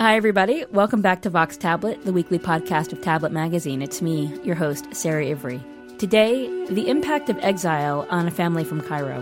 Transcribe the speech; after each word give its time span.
Hi, 0.00 0.16
everybody. 0.16 0.64
Welcome 0.72 1.02
back 1.02 1.20
to 1.20 1.28
Vox 1.28 1.58
Tablet, 1.58 2.06
the 2.06 2.12
weekly 2.14 2.38
podcast 2.38 2.90
of 2.94 3.02
Tablet 3.02 3.32
Magazine. 3.32 3.82
It's 3.82 4.00
me, 4.00 4.34
your 4.42 4.54
host, 4.54 4.86
Sarah 4.94 5.26
Ivry. 5.26 5.62
Today, 5.98 6.48
the 6.68 6.88
impact 6.88 7.28
of 7.28 7.36
exile 7.40 8.06
on 8.08 8.26
a 8.26 8.30
family 8.30 8.64
from 8.64 8.80
Cairo. 8.80 9.20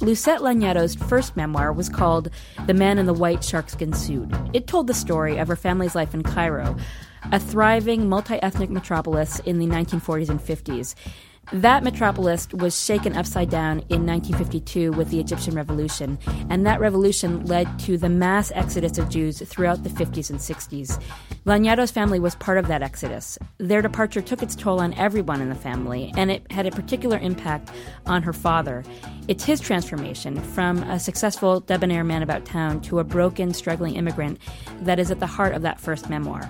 Lucette 0.00 0.42
Lagnado's 0.42 0.94
first 0.94 1.36
memoir 1.36 1.72
was 1.72 1.88
called 1.88 2.30
The 2.68 2.74
Man 2.74 2.98
in 2.98 3.06
the 3.06 3.12
White 3.12 3.40
Sharkskin 3.40 3.96
Suit. 3.96 4.30
It 4.52 4.68
told 4.68 4.86
the 4.86 4.94
story 4.94 5.38
of 5.38 5.48
her 5.48 5.56
family's 5.56 5.96
life 5.96 6.14
in 6.14 6.22
Cairo, 6.22 6.76
a 7.32 7.40
thriving 7.40 8.08
multi 8.08 8.40
ethnic 8.44 8.70
metropolis 8.70 9.40
in 9.40 9.58
the 9.58 9.66
1940s 9.66 10.28
and 10.28 10.40
50s. 10.40 10.94
That 11.52 11.82
metropolis 11.82 12.46
was 12.52 12.78
shaken 12.78 13.16
upside 13.16 13.48
down 13.48 13.78
in 13.88 14.04
1952 14.04 14.92
with 14.92 15.08
the 15.08 15.18
Egyptian 15.18 15.54
Revolution, 15.54 16.18
and 16.50 16.66
that 16.66 16.78
revolution 16.78 17.46
led 17.46 17.78
to 17.80 17.96
the 17.96 18.10
mass 18.10 18.52
exodus 18.54 18.98
of 18.98 19.08
Jews 19.08 19.40
throughout 19.40 19.82
the 19.82 19.88
50s 19.88 20.28
and 20.28 20.38
60s. 20.38 21.02
Lagnado's 21.46 21.90
family 21.90 22.20
was 22.20 22.34
part 22.34 22.58
of 22.58 22.68
that 22.68 22.82
exodus. 22.82 23.38
Their 23.56 23.80
departure 23.80 24.20
took 24.20 24.42
its 24.42 24.54
toll 24.54 24.78
on 24.78 24.92
everyone 24.94 25.40
in 25.40 25.48
the 25.48 25.54
family, 25.54 26.12
and 26.18 26.30
it 26.30 26.52
had 26.52 26.66
a 26.66 26.70
particular 26.70 27.16
impact 27.16 27.70
on 28.04 28.22
her 28.24 28.34
father. 28.34 28.84
It's 29.26 29.44
his 29.44 29.58
transformation 29.58 30.38
from 30.38 30.82
a 30.82 31.00
successful 31.00 31.60
debonair 31.60 32.04
man 32.04 32.22
about 32.22 32.44
town 32.44 32.82
to 32.82 32.98
a 32.98 33.04
broken, 33.04 33.54
struggling 33.54 33.96
immigrant 33.96 34.38
that 34.82 34.98
is 34.98 35.10
at 35.10 35.18
the 35.18 35.26
heart 35.26 35.54
of 35.54 35.62
that 35.62 35.80
first 35.80 36.10
memoir. 36.10 36.42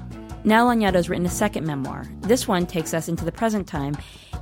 Now 0.43 0.67
Lagnado 0.67 0.95
has 0.95 1.09
written 1.09 1.27
a 1.27 1.31
second 1.31 1.67
memoir. 1.67 2.05
This 2.21 2.49
one 2.49 2.67
takes 2.67 2.95
us 2.95 3.09
into 3.09 3.25
the 3.25 3.33
present 3.33 3.67
time 3.67 3.97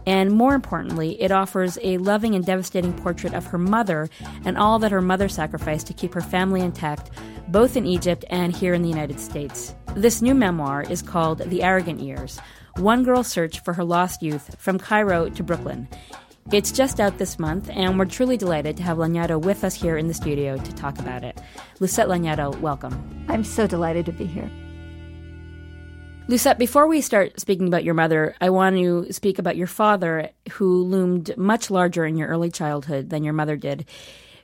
and 0.06 0.30
more 0.30 0.54
importantly, 0.54 1.20
it 1.20 1.32
offers 1.32 1.78
a 1.82 1.98
loving 1.98 2.34
and 2.34 2.46
devastating 2.46 2.92
portrait 2.92 3.34
of 3.34 3.46
her 3.46 3.58
mother 3.58 4.08
and 4.44 4.56
all 4.56 4.78
that 4.78 4.92
her 4.92 5.02
mother 5.02 5.28
sacrificed 5.28 5.88
to 5.88 5.92
keep 5.92 6.14
her 6.14 6.20
family 6.20 6.60
intact, 6.60 7.10
both 7.48 7.76
in 7.76 7.86
Egypt 7.86 8.24
and 8.30 8.54
here 8.54 8.72
in 8.72 8.82
the 8.82 8.88
United 8.88 9.18
States. 9.18 9.74
This 9.94 10.22
new 10.22 10.34
memoir 10.34 10.82
is 10.82 11.02
called 11.02 11.38
The 11.38 11.62
Arrogant 11.62 12.00
Years 12.00 12.38
One 12.76 13.02
Girl's 13.02 13.28
Search 13.28 13.60
for 13.60 13.72
Her 13.72 13.84
Lost 13.84 14.22
Youth 14.22 14.54
from 14.58 14.78
Cairo 14.78 15.28
to 15.30 15.42
Brooklyn. 15.42 15.88
It's 16.52 16.70
just 16.70 17.00
out 17.00 17.18
this 17.18 17.40
month, 17.40 17.68
and 17.72 17.98
we're 17.98 18.04
truly 18.04 18.36
delighted 18.36 18.76
to 18.76 18.84
have 18.84 18.98
Lagnado 18.98 19.40
with 19.40 19.64
us 19.64 19.74
here 19.74 19.96
in 19.96 20.06
the 20.06 20.14
studio 20.14 20.56
to 20.56 20.72
talk 20.74 21.00
about 21.00 21.24
it. 21.24 21.40
Lucette 21.80 22.06
Lagnado, 22.06 22.56
welcome. 22.60 23.26
I'm 23.28 23.42
so 23.42 23.66
delighted 23.66 24.06
to 24.06 24.12
be 24.12 24.26
here. 24.26 24.48
Lucette, 26.28 26.58
before 26.58 26.88
we 26.88 27.00
start 27.02 27.38
speaking 27.38 27.68
about 27.68 27.84
your 27.84 27.94
mother, 27.94 28.34
I 28.40 28.50
want 28.50 28.74
to 28.74 29.12
speak 29.12 29.38
about 29.38 29.56
your 29.56 29.68
father, 29.68 30.30
who 30.52 30.82
loomed 30.82 31.36
much 31.36 31.70
larger 31.70 32.04
in 32.04 32.16
your 32.16 32.26
early 32.26 32.50
childhood 32.50 33.10
than 33.10 33.22
your 33.22 33.32
mother 33.32 33.56
did. 33.56 33.86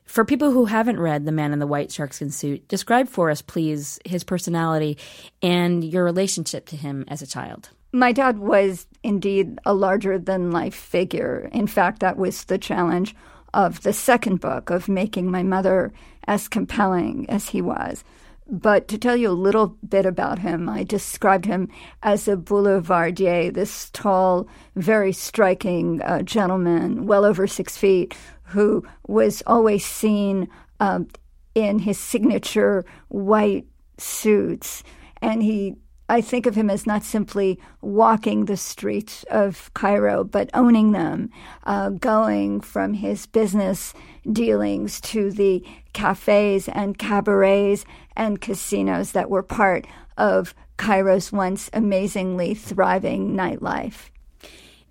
For 0.04 0.24
people 0.24 0.52
who 0.52 0.66
haven't 0.66 1.00
read 1.00 1.24
The 1.24 1.32
Man 1.32 1.52
in 1.52 1.58
the 1.58 1.66
White 1.66 1.88
Sharkskin 1.88 2.32
Suit, 2.32 2.68
describe 2.68 3.08
for 3.08 3.30
us, 3.30 3.42
please, 3.42 3.98
his 4.04 4.22
personality 4.22 4.96
and 5.42 5.82
your 5.82 6.04
relationship 6.04 6.66
to 6.66 6.76
him 6.76 7.04
as 7.08 7.20
a 7.20 7.26
child. 7.26 7.70
My 7.90 8.12
dad 8.12 8.38
was 8.38 8.86
indeed 9.02 9.58
a 9.66 9.74
larger 9.74 10.20
than 10.20 10.52
life 10.52 10.76
figure. 10.76 11.48
In 11.52 11.66
fact, 11.66 11.98
that 11.98 12.16
was 12.16 12.44
the 12.44 12.58
challenge 12.58 13.16
of 13.54 13.82
the 13.82 13.92
second 13.92 14.40
book, 14.40 14.70
of 14.70 14.88
making 14.88 15.32
my 15.32 15.42
mother 15.42 15.92
as 16.28 16.46
compelling 16.46 17.28
as 17.28 17.48
he 17.48 17.60
was. 17.60 18.04
But 18.48 18.88
to 18.88 18.98
tell 18.98 19.16
you 19.16 19.30
a 19.30 19.32
little 19.32 19.76
bit 19.88 20.04
about 20.04 20.40
him, 20.40 20.68
I 20.68 20.82
described 20.82 21.44
him 21.44 21.68
as 22.02 22.28
a 22.28 22.36
boulevardier, 22.36 23.50
this 23.52 23.90
tall, 23.90 24.48
very 24.74 25.12
striking 25.12 26.02
uh, 26.02 26.22
gentleman, 26.22 27.06
well 27.06 27.24
over 27.24 27.46
six 27.46 27.76
feet, 27.76 28.14
who 28.44 28.84
was 29.06 29.42
always 29.46 29.84
seen 29.84 30.48
um, 30.80 31.08
in 31.54 31.78
his 31.78 31.98
signature 31.98 32.84
white 33.08 33.66
suits. 33.98 34.82
And 35.20 35.42
he 35.42 35.76
I 36.12 36.20
think 36.20 36.44
of 36.44 36.54
him 36.54 36.68
as 36.68 36.86
not 36.86 37.04
simply 37.04 37.58
walking 37.80 38.44
the 38.44 38.58
streets 38.58 39.24
of 39.30 39.72
Cairo, 39.72 40.24
but 40.24 40.50
owning 40.52 40.92
them, 40.92 41.30
uh, 41.64 41.88
going 41.88 42.60
from 42.60 42.92
his 42.92 43.24
business 43.24 43.94
dealings 44.30 45.00
to 45.00 45.30
the 45.30 45.64
cafes 45.94 46.68
and 46.68 46.98
cabarets 46.98 47.86
and 48.16 48.40
casinos 48.40 49.12
that 49.12 49.30
were 49.30 49.42
part 49.42 49.86
of 50.16 50.54
Cairo's 50.76 51.32
once 51.32 51.70
amazingly 51.72 52.54
thriving 52.54 53.34
nightlife. 53.34 54.10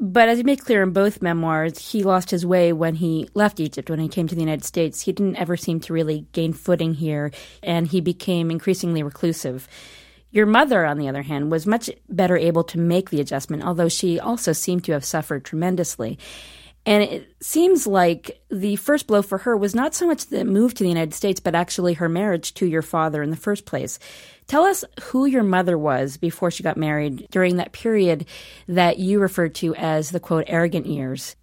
But 0.03 0.29
as 0.29 0.39
you 0.39 0.43
make 0.43 0.65
clear 0.65 0.81
in 0.81 0.93
both 0.93 1.21
memoirs, 1.21 1.91
he 1.91 2.01
lost 2.01 2.31
his 2.31 2.43
way 2.43 2.73
when 2.73 2.95
he 2.95 3.29
left 3.35 3.59
Egypt, 3.59 3.87
when 3.87 3.99
he 3.99 4.07
came 4.07 4.27
to 4.27 4.33
the 4.33 4.41
United 4.41 4.65
States. 4.65 5.01
He 5.01 5.11
didn't 5.11 5.35
ever 5.35 5.55
seem 5.55 5.79
to 5.81 5.93
really 5.93 6.25
gain 6.31 6.53
footing 6.53 6.95
here, 6.95 7.31
and 7.61 7.85
he 7.85 8.01
became 8.01 8.49
increasingly 8.49 9.03
reclusive. 9.03 9.67
Your 10.31 10.47
mother, 10.47 10.85
on 10.85 10.97
the 10.97 11.07
other 11.07 11.21
hand, 11.21 11.51
was 11.51 11.67
much 11.67 11.89
better 12.09 12.35
able 12.35 12.63
to 12.63 12.79
make 12.79 13.11
the 13.11 13.21
adjustment, 13.21 13.63
although 13.63 13.89
she 13.89 14.19
also 14.19 14.53
seemed 14.53 14.85
to 14.85 14.93
have 14.93 15.05
suffered 15.05 15.45
tremendously. 15.45 16.17
And 16.85 17.03
it 17.03 17.35
seems 17.41 17.85
like 17.85 18.41
the 18.49 18.75
first 18.77 19.05
blow 19.05 19.21
for 19.21 19.37
her 19.39 19.55
was 19.55 19.75
not 19.75 19.93
so 19.93 20.07
much 20.07 20.27
the 20.27 20.43
move 20.43 20.73
to 20.73 20.83
the 20.83 20.89
United 20.89 21.13
States, 21.13 21.39
but 21.39 21.53
actually 21.53 21.93
her 21.93 22.09
marriage 22.09 22.53
to 22.55 22.65
your 22.65 22.81
father 22.81 23.21
in 23.21 23.29
the 23.29 23.35
first 23.35 23.65
place. 23.65 23.99
Tell 24.47 24.63
us 24.63 24.83
who 25.03 25.25
your 25.25 25.43
mother 25.43 25.77
was 25.77 26.17
before 26.17 26.49
she 26.49 26.63
got 26.63 26.77
married 26.77 27.27
during 27.29 27.57
that 27.57 27.71
period 27.71 28.25
that 28.67 28.97
you 28.97 29.19
referred 29.19 29.53
to 29.55 29.75
as 29.75 30.09
the 30.09 30.19
quote 30.19 30.45
arrogant 30.47 30.87
years. 30.87 31.35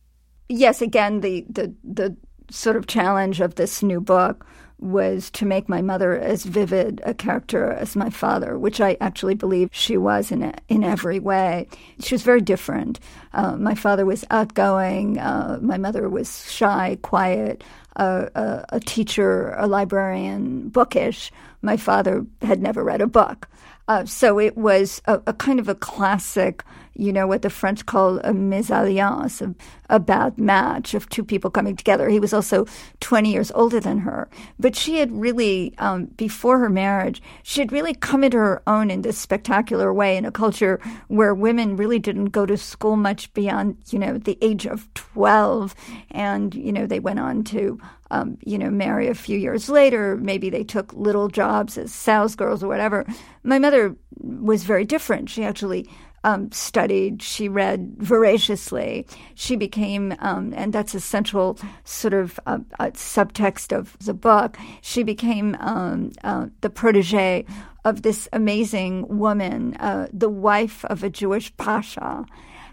Yes, 0.49 0.83
again, 0.83 1.21
the, 1.21 1.47
the, 1.49 1.73
the 1.85 2.17
sort 2.51 2.77
of 2.77 2.87
challenge 2.87 3.41
of 3.41 3.55
this 3.55 3.83
new 3.83 4.01
book 4.01 4.45
was 4.79 5.31
to 5.33 5.45
make 5.45 5.69
my 5.69 5.83
mother 5.83 6.17
as 6.19 6.45
vivid 6.45 7.01
a 7.05 7.13
character 7.13 7.73
as 7.73 7.97
my 7.97 8.11
father, 8.11 8.59
which 8.59 8.81
I 8.81 8.97
actually 9.01 9.35
believe 9.35 9.69
she 9.73 9.97
was 9.97 10.31
in 10.31 10.55
in 10.69 10.85
every 10.85 11.19
way. 11.19 11.67
She 12.01 12.15
was 12.15 12.23
very 12.23 12.41
different. 12.41 13.01
Uh, 13.33 13.57
my 13.57 13.75
father 13.75 14.07
was 14.07 14.25
outgoing. 14.31 15.19
Uh, 15.19 15.59
my 15.61 15.79
mother 15.79 16.09
was 16.09 16.51
shy, 16.51 16.99
quiet, 17.03 17.65
uh, 17.97 18.27
a, 18.35 18.65
a 18.71 18.81
teacher, 18.81 19.55
a 19.59 19.67
librarian, 19.67 20.69
bookish. 20.69 21.33
My 21.63 21.77
father 21.77 22.25
had 22.43 22.63
never 22.63 22.85
read 22.85 23.01
a 23.01 23.07
book. 23.07 23.49
Uh, 23.89 24.05
so 24.05 24.39
it 24.39 24.57
was 24.57 25.01
a, 25.07 25.21
a, 25.27 25.33
kind 25.33 25.59
of 25.59 25.69
a 25.69 25.75
classic, 25.75 26.63
you 26.99 27.13
know, 27.13 27.27
what 27.27 27.43
the 27.43 27.51
French 27.51 27.87
call 27.87 28.19
a 28.19 28.33
mésalliance, 28.33 29.41
a, 29.41 29.55
a 29.89 30.01
bad 30.01 30.37
match 30.37 30.95
of 30.95 31.09
two 31.09 31.25
people 31.25 31.49
coming 31.49 31.77
together. 31.77 32.09
He 32.09 32.19
was 32.19 32.33
also 32.33 32.67
20 33.01 33.33
years 33.33 33.53
older 33.53 33.79
than 33.79 33.99
her. 33.99 34.29
But 34.59 34.75
she 34.75 34.97
had 34.97 35.13
really, 35.13 35.75
um, 35.79 36.07
before 36.17 36.59
her 36.59 36.69
marriage, 36.69 37.23
she 37.45 37.61
had 37.61 37.71
really 37.71 37.95
come 37.95 38.25
into 38.25 38.39
her 38.39 38.63
own 38.67 38.91
in 38.91 39.03
this 39.03 39.17
spectacular 39.17 39.95
way 39.95 40.17
in 40.17 40.25
a 40.25 40.33
culture 40.33 40.81
where 41.07 41.35
women 41.35 41.77
really 41.77 42.01
didn't 42.01 42.27
go 42.27 42.45
to 42.45 42.57
school 42.57 42.97
much 42.97 43.33
beyond, 43.33 43.77
you 43.91 43.99
know, 43.99 44.19
the 44.19 44.37
age 44.43 44.67
of 44.67 44.93
12. 44.95 45.77
And, 46.11 46.53
you 46.53 46.73
know, 46.73 46.87
they 46.87 47.01
went 47.01 47.21
on 47.21 47.45
to 47.45 47.79
um, 48.11 48.39
you 48.43 48.59
know, 48.59 48.71
marry 48.71 49.09
a 49.09 49.15
few 49.15 49.37
years 49.39 49.69
later. 49.69 50.17
Maybe 50.17 50.49
they 50.51 50.65
took 50.65 50.93
little 50.95 51.29
jobs 51.29 51.77
as 51.77 51.93
salesgirls 51.93 52.63
or 52.63 52.69
whatever. 52.69 53.05
My 53.43 53.59
mother 53.59 53.97
was 54.19 54.65
very 54.65 54.85
different. 54.85 55.29
She 55.29 55.45
actually 55.45 55.89
um, 56.25 56.51
studied, 56.53 57.23
she 57.23 57.49
read 57.49 57.95
voraciously. 57.99 59.07
She 59.35 59.57
became, 59.57 60.15
um, 60.19 60.53
and 60.57 60.73
that's 60.73 60.95
a 60.95 61.01
central 61.01 61.59
sort 61.85 62.15
of 62.15 62.41
uh, 62.47 62.59
uh, 62.79 62.91
subtext 62.91 63.77
of 63.77 63.97
the 63.99 64.15
book, 64.15 64.57
she 64.81 65.03
became 65.03 65.57
um, 65.61 66.13
uh, 66.25 66.47
the 66.61 66.71
protege 66.71 67.45
of 67.85 68.03
this 68.03 68.29
amazing 68.33 69.07
woman, 69.19 69.75
uh, 69.77 70.09
the 70.13 70.29
wife 70.29 70.85
of 70.87 71.03
a 71.03 71.11
Jewish 71.11 71.57
pasha. 71.57 72.25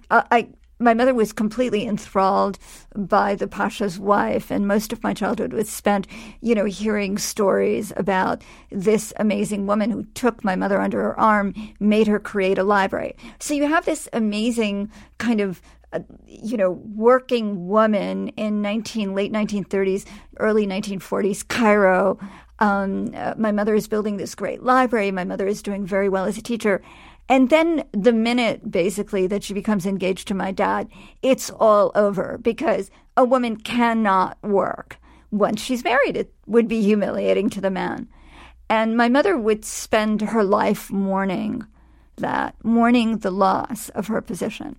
Uh, 0.09 0.23
I, 0.31 0.49
my 0.79 0.93
mother 0.93 1.13
was 1.13 1.31
completely 1.31 1.85
enthralled 1.85 2.59
by 2.95 3.35
the 3.35 3.47
Pasha's 3.47 3.97
wife, 3.97 4.51
and 4.51 4.67
most 4.67 4.91
of 4.91 5.03
my 5.03 5.13
childhood 5.13 5.53
was 5.53 5.69
spent, 5.69 6.07
you 6.41 6.53
know, 6.53 6.65
hearing 6.65 7.17
stories 7.17 7.93
about 7.95 8.41
this 8.71 9.13
amazing 9.17 9.67
woman 9.67 9.89
who 9.89 10.03
took 10.13 10.43
my 10.43 10.55
mother 10.55 10.81
under 10.81 11.01
her 11.01 11.19
arm, 11.19 11.53
made 11.79 12.07
her 12.07 12.19
create 12.19 12.57
a 12.57 12.63
library. 12.63 13.15
So 13.39 13.53
you 13.53 13.67
have 13.67 13.85
this 13.85 14.09
amazing 14.13 14.91
kind 15.17 15.41
of 15.41 15.61
uh, 15.93 15.99
you 16.27 16.57
know, 16.57 16.71
working 16.71 17.67
woman 17.67 18.27
in 18.29 18.61
19 18.61 19.15
late 19.15 19.31
1930s, 19.31 20.05
early 20.39 20.67
1940s 20.67 21.47
Cairo. 21.47 22.19
Um, 22.59 23.11
uh, 23.15 23.35
my 23.37 23.51
mother 23.51 23.75
is 23.75 23.87
building 23.87 24.17
this 24.17 24.35
great 24.35 24.61
library. 24.61 25.11
My 25.11 25.23
mother 25.23 25.47
is 25.47 25.61
doing 25.61 25.85
very 25.85 26.09
well 26.09 26.25
as 26.25 26.37
a 26.37 26.41
teacher. 26.41 26.81
And 27.27 27.49
then 27.49 27.83
the 27.91 28.13
minute 28.13 28.69
basically 28.69 29.27
that 29.27 29.43
she 29.43 29.53
becomes 29.53 29.85
engaged 29.85 30.27
to 30.27 30.33
my 30.33 30.51
dad, 30.51 30.89
it's 31.21 31.49
all 31.49 31.91
over 31.95 32.37
because 32.41 32.91
a 33.17 33.25
woman 33.25 33.57
cannot 33.57 34.37
work. 34.43 34.97
Once 35.31 35.61
she's 35.61 35.83
married, 35.83 36.15
it 36.15 36.33
would 36.45 36.67
be 36.67 36.81
humiliating 36.81 37.49
to 37.49 37.61
the 37.61 37.71
man. 37.71 38.07
And 38.69 38.95
my 38.95 39.09
mother 39.09 39.37
would 39.37 39.65
spend 39.65 40.21
her 40.21 40.43
life 40.43 40.91
mourning 40.91 41.65
that, 42.17 42.55
mourning 42.63 43.17
the 43.17 43.31
loss 43.31 43.89
of 43.89 44.07
her 44.07 44.21
position. 44.21 44.75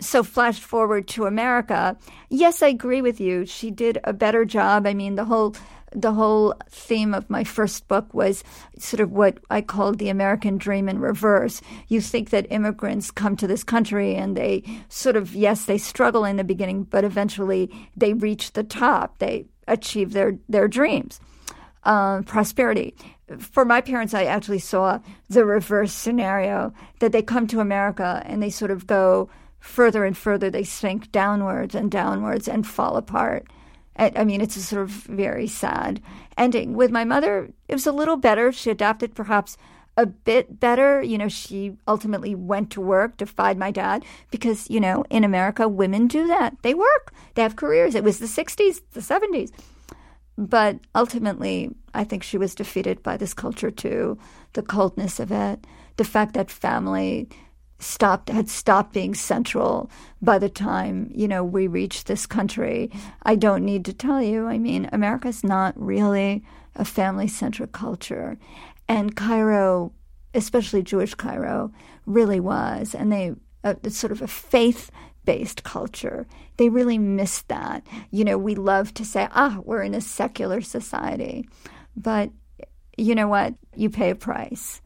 So, 0.00 0.24
flash 0.24 0.58
forward 0.58 1.06
to 1.08 1.26
America. 1.26 1.96
Yes, 2.28 2.62
I 2.62 2.68
agree 2.68 3.02
with 3.02 3.20
you. 3.20 3.46
She 3.46 3.70
did 3.70 3.98
a 4.02 4.12
better 4.12 4.44
job. 4.44 4.86
I 4.86 4.94
mean, 4.94 5.14
the 5.14 5.26
whole 5.26 5.54
the 5.94 6.12
whole 6.12 6.54
theme 6.68 7.14
of 7.14 7.28
my 7.30 7.44
first 7.44 7.88
book 7.88 8.12
was 8.12 8.44
sort 8.78 9.00
of 9.00 9.12
what 9.12 9.38
I 9.50 9.60
called 9.60 9.98
the 9.98 10.08
American 10.08 10.58
dream 10.58 10.88
in 10.88 10.98
reverse. 10.98 11.60
You 11.88 12.00
think 12.00 12.30
that 12.30 12.50
immigrants 12.50 13.10
come 13.10 13.36
to 13.36 13.46
this 13.46 13.64
country 13.64 14.14
and 14.14 14.36
they 14.36 14.62
sort 14.88 15.16
of, 15.16 15.34
yes, 15.34 15.64
they 15.64 15.78
struggle 15.78 16.24
in 16.24 16.36
the 16.36 16.44
beginning, 16.44 16.84
but 16.84 17.04
eventually 17.04 17.70
they 17.96 18.12
reach 18.12 18.52
the 18.52 18.64
top. 18.64 19.18
They 19.18 19.46
achieve 19.68 20.12
their, 20.12 20.38
their 20.48 20.68
dreams, 20.68 21.20
uh, 21.84 22.22
prosperity. 22.22 22.94
For 23.38 23.64
my 23.64 23.80
parents, 23.80 24.14
I 24.14 24.24
actually 24.24 24.58
saw 24.58 24.98
the 25.28 25.44
reverse 25.44 25.92
scenario 25.92 26.72
that 27.00 27.12
they 27.12 27.22
come 27.22 27.46
to 27.48 27.60
America 27.60 28.22
and 28.26 28.42
they 28.42 28.50
sort 28.50 28.70
of 28.70 28.86
go 28.86 29.30
further 29.58 30.04
and 30.04 30.16
further, 30.16 30.50
they 30.50 30.64
sink 30.64 31.12
downwards 31.12 31.74
and 31.74 31.90
downwards 31.90 32.48
and 32.48 32.66
fall 32.66 32.96
apart 32.96 33.46
I 33.96 34.24
mean, 34.24 34.40
it's 34.40 34.56
a 34.56 34.62
sort 34.62 34.82
of 34.82 34.90
very 34.90 35.46
sad 35.46 36.00
ending. 36.36 36.74
With 36.74 36.90
my 36.90 37.04
mother, 37.04 37.50
it 37.68 37.74
was 37.74 37.86
a 37.86 37.92
little 37.92 38.16
better. 38.16 38.50
She 38.50 38.70
adapted 38.70 39.14
perhaps 39.14 39.56
a 39.96 40.06
bit 40.06 40.58
better. 40.58 41.02
You 41.02 41.18
know, 41.18 41.28
she 41.28 41.76
ultimately 41.86 42.34
went 42.34 42.70
to 42.70 42.80
work, 42.80 43.18
defied 43.18 43.58
my 43.58 43.70
dad, 43.70 44.04
because, 44.30 44.70
you 44.70 44.80
know, 44.80 45.04
in 45.10 45.24
America, 45.24 45.68
women 45.68 46.06
do 46.06 46.26
that. 46.26 46.56
They 46.62 46.74
work, 46.74 47.12
they 47.34 47.42
have 47.42 47.56
careers. 47.56 47.94
It 47.94 48.04
was 48.04 48.18
the 48.18 48.26
60s, 48.26 48.80
the 48.92 49.00
70s. 49.00 49.50
But 50.38 50.78
ultimately, 50.94 51.70
I 51.92 52.04
think 52.04 52.22
she 52.22 52.38
was 52.38 52.54
defeated 52.54 53.02
by 53.02 53.18
this 53.18 53.34
culture 53.34 53.70
too, 53.70 54.18
the 54.54 54.62
coldness 54.62 55.20
of 55.20 55.30
it, 55.30 55.66
the 55.98 56.04
fact 56.04 56.32
that 56.34 56.50
family 56.50 57.28
stopped 57.82 58.28
had 58.28 58.48
stopped 58.48 58.92
being 58.92 59.14
central 59.14 59.90
by 60.20 60.38
the 60.38 60.48
time 60.48 61.10
you 61.14 61.26
know 61.28 61.44
we 61.44 61.66
reached 61.66 62.06
this 62.06 62.26
country. 62.26 62.90
I 63.22 63.34
don't 63.34 63.64
need 63.64 63.84
to 63.86 63.92
tell 63.92 64.22
you. 64.22 64.46
I 64.46 64.58
mean, 64.58 64.88
America's 64.92 65.42
not 65.44 65.74
really 65.76 66.44
a 66.74 66.84
family 66.84 67.28
centric 67.28 67.72
culture, 67.72 68.38
and 68.88 69.16
Cairo, 69.16 69.92
especially 70.34 70.82
Jewish 70.82 71.14
Cairo, 71.14 71.72
really 72.06 72.40
was. 72.40 72.94
And 72.94 73.12
they 73.12 73.32
uh, 73.64 73.74
it's 73.82 73.98
sort 73.98 74.12
of 74.12 74.22
a 74.22 74.28
faith 74.28 74.90
based 75.24 75.62
culture. 75.62 76.26
They 76.56 76.68
really 76.68 76.98
missed 76.98 77.48
that. 77.48 77.86
You 78.10 78.24
know, 78.24 78.38
we 78.38 78.54
love 78.54 78.92
to 78.94 79.04
say, 79.04 79.28
ah, 79.32 79.60
we're 79.64 79.82
in 79.82 79.94
a 79.94 80.00
secular 80.00 80.60
society, 80.60 81.48
but 81.96 82.30
you 82.96 83.14
know 83.14 83.28
what? 83.28 83.54
You 83.74 83.88
pay 83.88 84.10
a 84.10 84.14
price. 84.14 84.81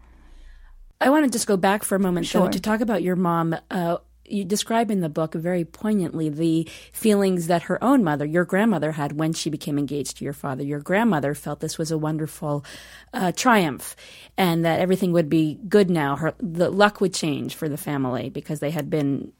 I 1.00 1.10
want 1.10 1.24
to 1.24 1.30
just 1.30 1.46
go 1.46 1.56
back 1.56 1.84
for 1.84 1.94
a 1.94 2.00
moment, 2.00 2.26
sure. 2.26 2.42
though, 2.42 2.50
to 2.50 2.60
talk 2.60 2.80
about 2.80 3.02
your 3.02 3.16
mom. 3.16 3.56
Uh, 3.70 3.98
you 4.28 4.44
describe 4.44 4.90
in 4.90 5.00
the 5.00 5.08
book 5.08 5.34
very 5.34 5.64
poignantly 5.64 6.28
the 6.28 6.68
feelings 6.92 7.46
that 7.46 7.62
her 7.62 7.82
own 7.82 8.02
mother, 8.02 8.24
your 8.24 8.44
grandmother, 8.44 8.92
had 8.92 9.18
when 9.18 9.32
she 9.32 9.50
became 9.50 9.78
engaged 9.78 10.16
to 10.16 10.24
your 10.24 10.32
father. 10.32 10.64
Your 10.64 10.80
grandmother 10.80 11.34
felt 11.34 11.60
this 11.60 11.78
was 11.78 11.90
a 11.90 11.98
wonderful 11.98 12.64
uh, 13.12 13.32
triumph, 13.32 13.94
and 14.36 14.64
that 14.64 14.80
everything 14.80 15.12
would 15.12 15.28
be 15.28 15.58
good 15.68 15.90
now. 15.90 16.16
Her 16.16 16.34
the 16.38 16.70
luck 16.70 17.00
would 17.00 17.14
change 17.14 17.54
for 17.54 17.68
the 17.68 17.76
family 17.76 18.30
because 18.30 18.60
they 18.60 18.70
had 18.70 18.90
been 18.90 19.32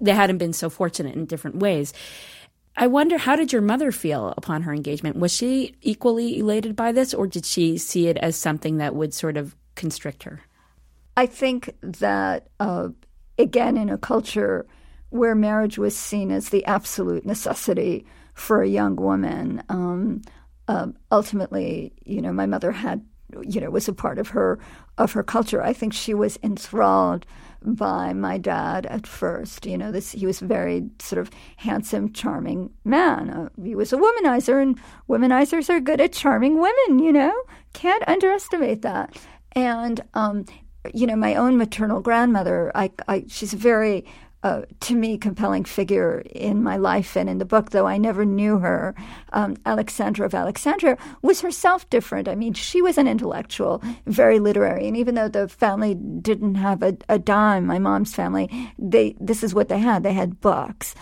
they 0.00 0.12
hadn't 0.12 0.38
been 0.38 0.52
so 0.52 0.70
fortunate 0.70 1.14
in 1.14 1.26
different 1.26 1.56
ways. 1.56 1.92
I 2.76 2.86
wonder 2.86 3.18
how 3.18 3.36
did 3.36 3.52
your 3.52 3.62
mother 3.62 3.92
feel 3.92 4.32
upon 4.36 4.62
her 4.62 4.72
engagement? 4.72 5.16
Was 5.16 5.32
she 5.32 5.74
equally 5.82 6.38
elated 6.38 6.76
by 6.76 6.92
this, 6.92 7.12
or 7.12 7.26
did 7.26 7.44
she 7.44 7.78
see 7.78 8.08
it 8.08 8.16
as 8.18 8.36
something 8.36 8.78
that 8.78 8.94
would 8.94 9.12
sort 9.12 9.36
of 9.36 9.54
constrict 9.74 10.22
her? 10.22 10.40
I 11.20 11.26
think 11.26 11.76
that, 11.82 12.48
uh, 12.60 12.88
again, 13.36 13.76
in 13.76 13.90
a 13.90 13.98
culture 13.98 14.66
where 15.10 15.34
marriage 15.34 15.76
was 15.76 15.94
seen 15.94 16.30
as 16.30 16.48
the 16.48 16.64
absolute 16.64 17.26
necessity 17.26 18.06
for 18.32 18.62
a 18.62 18.68
young 18.68 18.96
woman, 18.96 19.62
um, 19.68 20.22
uh, 20.66 20.86
ultimately, 21.12 21.92
you 22.06 22.22
know, 22.22 22.32
my 22.32 22.46
mother 22.46 22.72
had, 22.72 23.04
you 23.42 23.60
know, 23.60 23.68
was 23.68 23.86
a 23.86 23.92
part 23.92 24.18
of 24.18 24.28
her 24.28 24.60
of 24.96 25.12
her 25.12 25.22
culture. 25.22 25.62
I 25.62 25.74
think 25.74 25.92
she 25.92 26.14
was 26.14 26.38
enthralled 26.42 27.26
by 27.62 28.14
my 28.14 28.38
dad 28.38 28.86
at 28.86 29.06
first. 29.06 29.66
You 29.66 29.76
know, 29.76 29.92
this 29.92 30.12
he 30.12 30.24
was 30.24 30.40
a 30.40 30.46
very 30.46 30.88
sort 31.00 31.20
of 31.20 31.30
handsome, 31.58 32.14
charming 32.14 32.70
man. 32.82 33.28
Uh, 33.28 33.48
he 33.62 33.74
was 33.74 33.92
a 33.92 33.98
womanizer, 33.98 34.62
and 34.62 34.80
womanizers 35.06 35.68
are 35.68 35.80
good 35.80 36.00
at 36.00 36.14
charming 36.14 36.62
women. 36.62 36.98
You 36.98 37.12
know, 37.12 37.34
can't 37.74 38.08
underestimate 38.08 38.80
that. 38.80 39.22
And 39.52 40.00
um, 40.14 40.46
you 40.94 41.06
know, 41.06 41.16
my 41.16 41.34
own 41.34 41.56
maternal 41.56 42.00
grandmother, 42.00 42.72
I, 42.74 42.90
I 43.08 43.24
she's 43.28 43.52
a 43.52 43.56
very 43.56 44.04
uh, 44.42 44.62
to 44.80 44.94
me, 44.94 45.18
compelling 45.18 45.64
figure 45.64 46.22
in 46.30 46.62
my 46.62 46.76
life 46.76 47.14
and 47.16 47.28
in 47.28 47.38
the 47.38 47.44
book, 47.44 47.70
though 47.70 47.86
I 47.86 47.98
never 47.98 48.24
knew 48.24 48.58
her. 48.58 48.94
Um, 49.34 49.56
Alexandra 49.66 50.24
of 50.24 50.34
Alexandria 50.34 50.96
was 51.20 51.42
herself 51.42 51.88
different. 51.90 52.26
I 52.26 52.34
mean, 52.34 52.54
she 52.54 52.80
was 52.80 52.96
an 52.96 53.06
intellectual, 53.06 53.82
very 54.06 54.38
literary, 54.38 54.88
and 54.88 54.96
even 54.96 55.14
though 55.14 55.28
the 55.28 55.48
family 55.48 55.94
didn't 55.94 56.54
have 56.54 56.82
a, 56.82 56.96
a 57.08 57.18
dime, 57.18 57.66
my 57.66 57.78
mom's 57.78 58.14
family, 58.14 58.72
they 58.78 59.14
this 59.20 59.42
is 59.42 59.54
what 59.54 59.68
they 59.68 59.78
had. 59.78 60.02
They 60.02 60.14
had 60.14 60.40
books, 60.40 60.94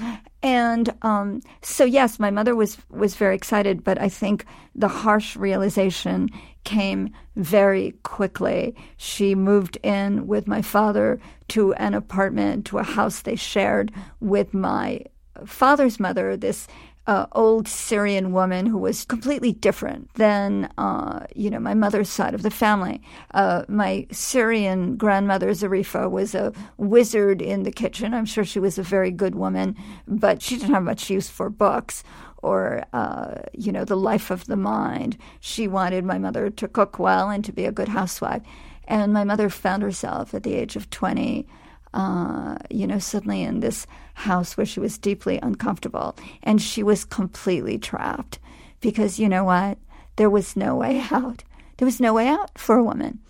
and 0.43 0.93
um, 1.03 1.41
so 1.63 1.85
yes, 1.85 2.19
my 2.19 2.31
mother 2.31 2.57
was 2.57 2.77
was 2.91 3.15
very 3.15 3.37
excited, 3.37 3.85
but 3.85 4.01
I 4.01 4.09
think 4.09 4.47
the 4.75 4.89
harsh 4.89 5.37
realization 5.37 6.29
came 6.69 7.11
very 7.35 7.95
quickly. 8.03 8.77
She 8.99 9.35
moved 9.35 9.79
in 9.83 10.27
with 10.27 10.47
my 10.47 10.61
father 10.61 11.19
to 11.49 11.73
an 11.75 11.95
apartment, 11.95 12.67
to 12.67 12.77
a 12.77 12.83
house 12.83 13.23
they 13.23 13.37
shared 13.37 13.91
with 14.21 14.53
my 14.53 15.01
father's 15.47 15.99
mother, 15.99 16.37
this 16.37 16.69
uh, 17.07 17.25
old 17.33 17.67
Syrian 17.67 18.33
woman 18.33 18.67
who 18.67 18.77
was 18.77 19.07
completely 19.07 19.55
different 19.55 20.13
than, 20.15 20.69
uh, 20.77 21.25
you 21.35 21.49
know, 21.49 21.59
my 21.59 21.73
mother's 21.73 22.11
side 22.11 22.35
of 22.35 22.43
the 22.43 22.51
family. 22.51 23.01
Uh, 23.33 23.63
my 23.67 24.07
Syrian 24.13 24.99
grandmother, 24.99 25.49
Zarifa, 25.53 26.11
was 26.11 26.35
a 26.35 26.53
wizard 26.77 27.41
in 27.41 27.63
the 27.63 27.73
kitchen. 27.73 28.13
I'm 28.13 28.27
sure 28.27 28.45
she 28.45 28.61
was 28.61 28.77
a 28.77 28.83
very 28.83 29.11
good 29.11 29.37
woman, 29.37 29.75
but 30.07 30.43
she 30.43 30.59
didn't 30.59 30.75
have 30.75 30.83
much 30.83 31.09
use 31.09 31.31
for 31.31 31.49
books 31.49 32.05
or 32.43 32.85
uh, 32.93 33.35
you 33.53 33.73
know 33.73 33.85
the 33.85 33.97
life 33.97 34.31
of 34.31 34.47
the 34.47 34.57
mind. 34.57 35.17
She 35.41 35.69
wanted 35.69 36.05
my 36.05 36.19
mother 36.19 36.51
to 36.51 36.69
cook 36.69 36.99
well 36.99 37.31
and 37.31 37.45
to 37.45 37.53
be 37.53 37.65
a 37.65 37.73
good 37.73 37.89
housewife, 37.89 38.43
and 38.87 39.13
my 39.13 39.25
mother 39.25 39.51
found 39.51 39.83
herself 39.83 40.35
at 40.35 40.43
the 40.43 40.55
age 40.55 40.77
of 40.77 40.91
twenty. 40.91 41.47
Uh, 41.95 42.57
you 42.71 42.87
know, 42.87 42.99
suddenly 42.99 43.43
in 43.43 43.61
this 43.61 43.87
house 44.13 44.59
where 44.59 44.67
she 44.67 44.79
was 44.79 44.99
deeply 44.99 45.39
uncomfortable, 45.43 46.15
and 46.43 46.61
she 46.61 46.83
was 46.83 47.05
completely 47.05 47.79
trapped 47.79 48.39
because 48.81 49.19
you 49.19 49.29
know 49.29 49.45
what? 49.45 49.79
There 50.17 50.29
was 50.29 50.55
no 50.55 50.77
way 50.77 51.05
out. 51.11 51.45
There 51.79 51.87
was 51.87 52.01
no 52.01 52.13
way 52.13 52.29
out 52.29 52.59
for 52.59 52.77
a 52.77 52.85
woman. 52.85 53.21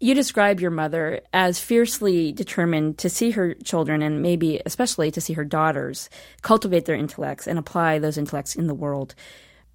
You 0.00 0.14
describe 0.14 0.60
your 0.60 0.70
mother 0.70 1.20
as 1.32 1.60
fiercely 1.60 2.32
determined 2.32 2.98
to 2.98 3.08
see 3.08 3.30
her 3.30 3.54
children 3.54 4.02
and 4.02 4.20
maybe 4.20 4.60
especially 4.66 5.10
to 5.12 5.20
see 5.20 5.32
her 5.34 5.44
daughters 5.44 6.10
cultivate 6.42 6.84
their 6.84 6.96
intellects 6.96 7.46
and 7.46 7.58
apply 7.58 7.98
those 7.98 8.18
intellects 8.18 8.54
in 8.54 8.66
the 8.66 8.74
world. 8.74 9.14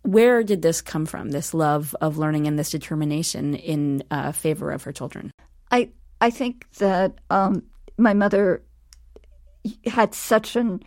Where 0.04 0.44
did 0.44 0.62
this 0.62 0.82
come 0.82 1.06
from, 1.06 1.32
this 1.32 1.54
love 1.54 1.96
of 2.00 2.18
learning 2.18 2.48
and 2.48 2.60
this 2.60 2.70
determination 2.70 3.56
in 3.56 4.04
uh, 4.12 4.32
favor 4.32 4.72
of 4.72 4.84
her 4.84 4.92
children? 4.92 5.32
I, 5.72 5.90
I 6.22 6.30
think 6.30 6.70
that 6.74 7.16
um, 7.30 7.64
my 7.98 8.14
mother 8.14 8.62
had 9.86 10.14
such 10.14 10.56
an 10.56 10.82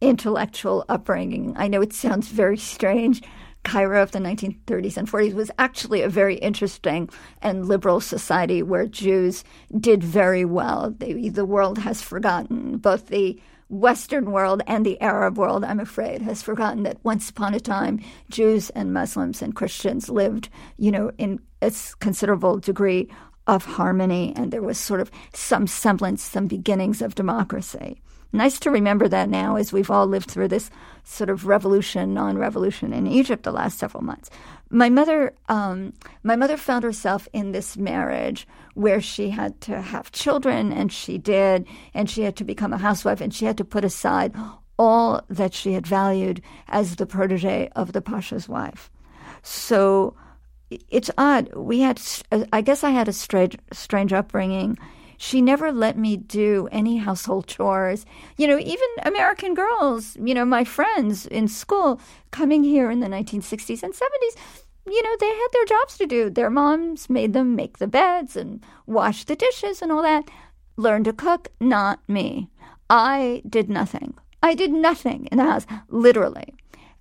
intellectual 0.00 0.84
upbringing. 0.88 1.54
I 1.56 1.68
know 1.68 1.80
it 1.80 1.92
sounds 1.92 2.28
very 2.28 2.56
strange, 2.56 3.22
Cairo 3.62 4.02
of 4.02 4.10
the 4.12 4.18
1930s 4.18 4.96
and 4.96 5.10
40s 5.10 5.34
was 5.34 5.50
actually 5.58 6.02
a 6.02 6.08
very 6.08 6.36
interesting 6.36 7.08
and 7.42 7.66
liberal 7.66 8.00
society 8.00 8.62
where 8.62 8.86
Jews 8.86 9.44
did 9.78 10.02
very 10.02 10.44
well. 10.44 10.94
The 10.98 11.44
world 11.44 11.78
has 11.78 12.02
forgotten, 12.02 12.78
both 12.78 13.06
the 13.06 13.40
Western 13.68 14.32
world 14.32 14.62
and 14.66 14.84
the 14.84 15.00
Arab 15.00 15.38
world, 15.38 15.62
I'm 15.62 15.78
afraid, 15.78 16.22
has 16.22 16.42
forgotten 16.42 16.82
that 16.82 17.04
once 17.04 17.30
upon 17.30 17.54
a 17.54 17.60
time 17.60 18.00
Jews 18.28 18.70
and 18.70 18.92
Muslims 18.92 19.42
and 19.42 19.54
Christians 19.54 20.08
lived, 20.08 20.48
you 20.76 20.90
know, 20.90 21.12
in 21.18 21.38
a 21.62 21.72
considerable 22.00 22.58
degree 22.58 23.08
of 23.46 23.64
harmony, 23.64 24.32
and 24.34 24.52
there 24.52 24.62
was 24.62 24.78
sort 24.78 25.00
of 25.00 25.10
some 25.32 25.66
semblance, 25.66 26.22
some 26.22 26.46
beginnings 26.46 27.00
of 27.00 27.14
democracy. 27.14 28.00
Nice 28.32 28.60
to 28.60 28.70
remember 28.70 29.08
that 29.08 29.28
now 29.28 29.56
as 29.56 29.72
we've 29.72 29.90
all 29.90 30.06
lived 30.06 30.30
through 30.30 30.48
this 30.48 30.70
sort 31.02 31.30
of 31.30 31.46
revolution, 31.46 32.14
non-revolution 32.14 32.92
in 32.92 33.06
Egypt 33.06 33.42
the 33.42 33.52
last 33.52 33.78
several 33.78 34.04
months. 34.04 34.30
My 34.70 34.88
mother, 34.88 35.32
um, 35.48 35.92
my 36.22 36.36
mother 36.36 36.56
found 36.56 36.84
herself 36.84 37.26
in 37.32 37.50
this 37.50 37.76
marriage 37.76 38.46
where 38.74 39.00
she 39.00 39.30
had 39.30 39.60
to 39.62 39.82
have 39.82 40.12
children, 40.12 40.72
and 40.72 40.92
she 40.92 41.18
did, 41.18 41.66
and 41.92 42.08
she 42.08 42.22
had 42.22 42.36
to 42.36 42.44
become 42.44 42.72
a 42.72 42.78
housewife, 42.78 43.20
and 43.20 43.34
she 43.34 43.46
had 43.46 43.58
to 43.58 43.64
put 43.64 43.84
aside 43.84 44.32
all 44.78 45.22
that 45.28 45.52
she 45.52 45.72
had 45.72 45.86
valued 45.86 46.40
as 46.68 46.96
the 46.96 47.06
protege 47.06 47.68
of 47.74 47.92
the 47.92 48.00
pasha's 48.00 48.48
wife. 48.48 48.90
So 49.42 50.14
it's 50.88 51.10
odd. 51.18 51.52
We 51.54 51.80
had, 51.80 52.00
I 52.52 52.60
guess, 52.60 52.84
I 52.84 52.90
had 52.90 53.08
a 53.08 53.12
strange, 53.12 53.58
strange 53.72 54.12
upbringing 54.12 54.78
She 55.22 55.42
never 55.42 55.70
let 55.70 55.98
me 55.98 56.16
do 56.16 56.66
any 56.72 56.96
household 56.96 57.46
chores. 57.52 58.06
You 58.38 58.46
know, 58.46 58.58
even 58.58 58.88
American 59.02 59.52
girls, 59.52 60.16
you 60.16 60.32
know, 60.32 60.46
my 60.46 60.64
friends 60.64 61.26
in 61.26 61.46
school 61.46 62.00
coming 62.30 62.64
here 62.64 62.90
in 62.90 63.00
the 63.00 63.06
1960s 63.06 63.82
and 63.82 63.92
70s, 63.92 64.36
you 64.86 65.02
know, 65.02 65.16
they 65.20 65.28
had 65.28 65.48
their 65.52 65.66
jobs 65.66 65.98
to 65.98 66.06
do. 66.06 66.30
Their 66.30 66.48
moms 66.48 67.10
made 67.10 67.34
them 67.34 67.54
make 67.54 67.76
the 67.76 67.86
beds 67.86 68.34
and 68.34 68.64
wash 68.86 69.24
the 69.24 69.36
dishes 69.36 69.82
and 69.82 69.92
all 69.92 70.00
that. 70.00 70.30
Learn 70.78 71.04
to 71.04 71.12
cook, 71.12 71.48
not 71.60 72.00
me. 72.08 72.48
I 72.88 73.42
did 73.46 73.68
nothing. 73.68 74.14
I 74.42 74.54
did 74.54 74.72
nothing 74.72 75.28
in 75.30 75.36
the 75.36 75.44
house, 75.44 75.66
literally. 75.90 76.54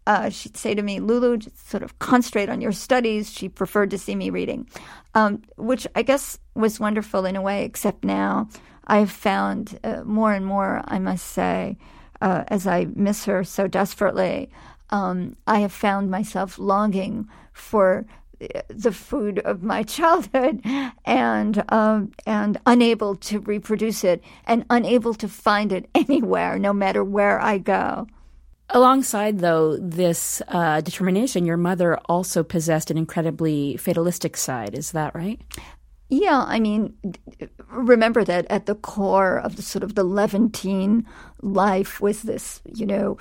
Uh, 0.09 0.27
she'd 0.27 0.57
say 0.57 0.73
to 0.73 0.81
me, 0.81 0.99
Lulu, 0.99 1.37
just 1.37 1.69
sort 1.69 1.83
of 1.83 1.99
concentrate 1.99 2.49
on 2.49 2.61
your 2.61 2.71
studies. 2.71 3.31
She 3.31 3.47
preferred 3.47 3.91
to 3.91 3.97
see 3.99 4.15
me 4.15 4.31
reading, 4.31 4.67
um, 5.13 5.43
which 5.55 5.85
I 5.93 6.01
guess 6.01 6.39
was 6.55 6.79
wonderful 6.79 7.25
in 7.25 7.35
a 7.35 7.43
way, 7.43 7.63
except 7.63 8.03
now 8.03 8.49
I've 8.87 9.11
found 9.11 9.79
uh, 9.83 10.01
more 10.03 10.33
and 10.33 10.43
more, 10.47 10.81
I 10.87 10.97
must 10.97 11.27
say, 11.27 11.77
uh, 12.21 12.43
as 12.47 12.65
I 12.65 12.87
miss 12.95 13.25
her 13.25 13.43
so 13.43 13.67
desperately, 13.67 14.49
um, 14.89 15.35
I 15.45 15.59
have 15.59 15.71
found 15.71 16.09
myself 16.09 16.57
longing 16.57 17.29
for 17.53 18.07
uh, 18.41 18.61
the 18.67 18.91
food 18.91 19.37
of 19.37 19.61
my 19.61 19.83
childhood 19.97 20.59
and 21.05 21.63
um, 21.71 22.13
and 22.25 22.59
unable 22.65 23.15
to 23.29 23.41
reproduce 23.41 24.03
it 24.03 24.23
and 24.47 24.65
unable 24.71 25.13
to 25.13 25.27
find 25.27 25.71
it 25.71 25.87
anywhere, 25.93 26.57
no 26.57 26.73
matter 26.73 27.03
where 27.03 27.39
I 27.39 27.59
go. 27.59 28.07
Alongside, 28.71 29.39
though, 29.39 29.77
this 29.77 30.41
uh, 30.47 30.81
determination, 30.81 31.45
your 31.45 31.57
mother 31.57 31.97
also 32.05 32.43
possessed 32.43 32.91
an 32.91 32.97
incredibly 32.97 33.77
fatalistic 33.77 34.37
side. 34.37 34.75
Is 34.75 34.91
that 34.91 35.15
right? 35.15 35.41
Yeah, 36.09 36.43
I 36.47 36.59
mean, 36.59 36.93
remember 37.67 38.23
that 38.23 38.45
at 38.49 38.67
the 38.67 38.75
core 38.75 39.39
of 39.39 39.55
the 39.55 39.61
sort 39.61 39.83
of 39.83 39.95
the 39.95 40.03
Levantine 40.03 41.05
life 41.41 41.99
was 41.99 42.23
this, 42.23 42.61
you 42.73 42.85
know, 42.85 43.17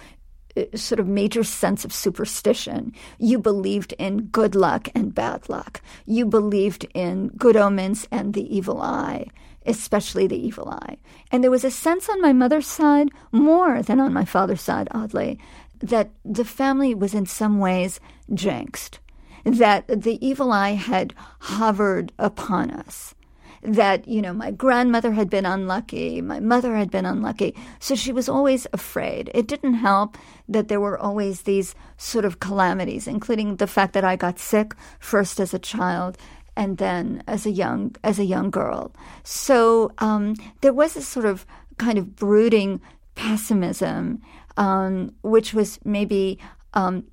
uh, 0.56 0.64
sort 0.74 0.98
of 0.98 1.06
major 1.06 1.44
sense 1.44 1.84
of 1.84 1.92
superstition. 1.92 2.92
You 3.18 3.38
believed 3.38 3.94
in 3.98 4.26
good 4.26 4.54
luck 4.54 4.88
and 4.94 5.14
bad 5.14 5.48
luck. 5.48 5.80
You 6.04 6.26
believed 6.26 6.86
in 6.94 7.28
good 7.28 7.56
omens 7.56 8.06
and 8.10 8.34
the 8.34 8.54
evil 8.54 8.80
eye 8.82 9.28
especially 9.68 10.26
the 10.26 10.46
evil 10.46 10.68
eye. 10.70 10.96
And 11.30 11.44
there 11.44 11.50
was 11.50 11.64
a 11.64 11.70
sense 11.70 12.08
on 12.08 12.20
my 12.20 12.32
mother's 12.32 12.66
side, 12.66 13.10
more 13.30 13.82
than 13.82 14.00
on 14.00 14.12
my 14.12 14.24
father's 14.24 14.62
side, 14.62 14.88
oddly, 14.90 15.38
that 15.80 16.10
the 16.24 16.44
family 16.44 16.94
was 16.94 17.14
in 17.14 17.26
some 17.26 17.60
ways 17.60 18.00
jinxed, 18.32 18.98
that 19.44 19.86
the 19.86 20.18
evil 20.26 20.50
eye 20.50 20.70
had 20.70 21.14
hovered 21.40 22.12
upon 22.18 22.70
us. 22.70 23.14
That, 23.62 24.06
you 24.06 24.22
know, 24.22 24.32
my 24.32 24.52
grandmother 24.52 25.12
had 25.12 25.28
been 25.28 25.44
unlucky, 25.44 26.22
my 26.22 26.38
mother 26.38 26.76
had 26.76 26.92
been 26.92 27.04
unlucky. 27.04 27.56
So 27.80 27.96
she 27.96 28.12
was 28.12 28.28
always 28.28 28.68
afraid. 28.72 29.32
It 29.34 29.48
didn't 29.48 29.74
help 29.74 30.16
that 30.48 30.68
there 30.68 30.80
were 30.80 30.96
always 30.96 31.42
these 31.42 31.74
sort 31.96 32.24
of 32.24 32.38
calamities, 32.38 33.08
including 33.08 33.56
the 33.56 33.66
fact 33.66 33.94
that 33.94 34.04
I 34.04 34.14
got 34.14 34.38
sick 34.38 34.74
first 35.00 35.40
as 35.40 35.52
a 35.52 35.58
child 35.58 36.16
and 36.58 36.76
then 36.78 37.22
as 37.28 37.46
a 37.46 37.50
young 37.50 37.94
as 38.04 38.18
a 38.18 38.24
young 38.24 38.50
girl. 38.50 38.92
So 39.22 39.92
um, 39.98 40.34
there 40.60 40.74
was 40.74 40.96
a 40.96 41.02
sort 41.02 41.24
of 41.24 41.46
kind 41.78 41.96
of 41.96 42.16
brooding 42.16 42.80
pessimism, 43.14 44.20
um, 44.56 45.14
which 45.22 45.54
was 45.54 45.78
maybe 45.84 46.38
um, 46.74 47.04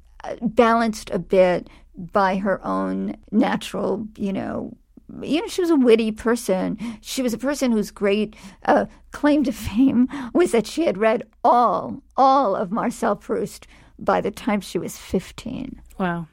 balanced 0.41 1.11
a 1.11 1.19
bit 1.19 1.69
by 1.95 2.37
her 2.37 2.59
own 2.65 3.15
natural, 3.31 4.05
you 4.17 4.33
know. 4.33 4.75
You 5.21 5.41
know, 5.41 5.47
she 5.47 5.61
was 5.61 5.69
a 5.69 5.75
witty 5.75 6.11
person. 6.11 6.79
She 7.01 7.21
was 7.21 7.31
a 7.31 7.37
person 7.37 7.71
whose 7.71 7.91
great 7.91 8.35
uh, 8.65 8.87
claim 9.11 9.43
to 9.43 9.51
fame 9.51 10.09
was 10.33 10.51
that 10.51 10.65
she 10.65 10.87
had 10.87 10.97
read 10.97 11.21
all, 11.43 12.01
all 12.17 12.55
of 12.55 12.71
Marcel 12.71 13.15
Proust 13.15 13.67
by 13.99 14.19
the 14.19 14.31
time 14.31 14.61
she 14.61 14.79
was 14.79 14.97
15. 14.97 15.79
Wow. 15.99 16.27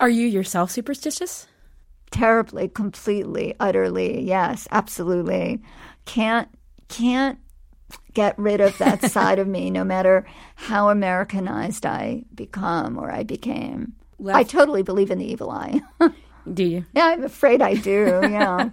Are 0.00 0.08
you 0.08 0.26
yourself 0.26 0.70
superstitious? 0.70 1.46
Terribly, 2.10 2.68
completely, 2.68 3.54
utterly. 3.60 4.22
Yes, 4.22 4.66
absolutely. 4.70 5.62
Can't 6.04 6.48
can't 6.88 7.38
get 8.14 8.38
rid 8.38 8.60
of 8.60 8.76
that 8.78 9.02
side 9.10 9.38
of 9.38 9.46
me, 9.46 9.70
no 9.70 9.84
matter 9.84 10.26
how 10.54 10.88
Americanized 10.88 11.86
I 11.86 12.24
become 12.34 12.98
or 12.98 13.10
I 13.10 13.22
became. 13.22 13.92
Left. 14.18 14.38
I 14.38 14.42
totally 14.44 14.82
believe 14.82 15.10
in 15.10 15.18
the 15.18 15.30
evil 15.30 15.50
eye. 15.50 15.80
do 16.52 16.64
you? 16.64 16.86
Yeah, 16.94 17.06
I'm 17.06 17.24
afraid 17.24 17.60
I 17.60 17.74
do. 17.74 18.20
Yeah. 18.22 18.70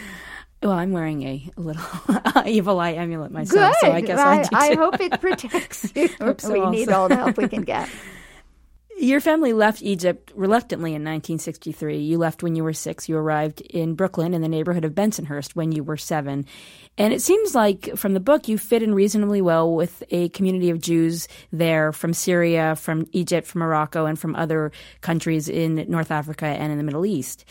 well, 0.62 0.72
I'm 0.72 0.92
wearing 0.92 1.22
a 1.24 1.50
little 1.56 1.82
evil 2.46 2.78
eye 2.78 2.92
amulet 2.92 3.32
myself, 3.32 3.74
Good. 3.80 3.88
so 3.88 3.92
I 3.92 4.00
guess 4.00 4.18
I, 4.18 4.32
I 4.32 4.42
do. 4.42 4.48
Too. 4.48 4.56
I 4.56 4.74
hope 4.76 5.00
it 5.00 5.20
protects 5.20 5.92
you. 5.94 6.08
so 6.38 6.52
we 6.52 6.60
also. 6.60 6.70
need 6.70 6.88
all 6.90 7.08
the 7.08 7.16
help 7.16 7.36
we 7.36 7.48
can 7.48 7.62
get. 7.62 7.88
Your 8.98 9.20
family 9.20 9.52
left 9.52 9.82
Egypt 9.82 10.32
reluctantly 10.34 10.92
in 10.92 11.02
1963. 11.02 11.98
You 11.98 12.16
left 12.16 12.42
when 12.42 12.56
you 12.56 12.64
were 12.64 12.72
six. 12.72 13.10
You 13.10 13.18
arrived 13.18 13.60
in 13.60 13.94
Brooklyn 13.94 14.32
in 14.32 14.40
the 14.40 14.48
neighborhood 14.48 14.86
of 14.86 14.94
Bensonhurst 14.94 15.54
when 15.54 15.70
you 15.70 15.84
were 15.84 15.98
seven. 15.98 16.46
And 16.96 17.12
it 17.12 17.20
seems 17.20 17.54
like 17.54 17.94
from 17.96 18.14
the 18.14 18.20
book 18.20 18.48
you 18.48 18.56
fit 18.56 18.82
in 18.82 18.94
reasonably 18.94 19.42
well 19.42 19.70
with 19.70 20.02
a 20.10 20.30
community 20.30 20.70
of 20.70 20.80
Jews 20.80 21.28
there 21.52 21.92
from 21.92 22.14
Syria, 22.14 22.74
from 22.74 23.06
Egypt, 23.12 23.46
from 23.46 23.58
Morocco, 23.58 24.06
and 24.06 24.18
from 24.18 24.34
other 24.34 24.72
countries 25.02 25.50
in 25.50 25.84
North 25.88 26.10
Africa 26.10 26.46
and 26.46 26.72
in 26.72 26.78
the 26.78 26.84
Middle 26.84 27.04
East. 27.04 27.44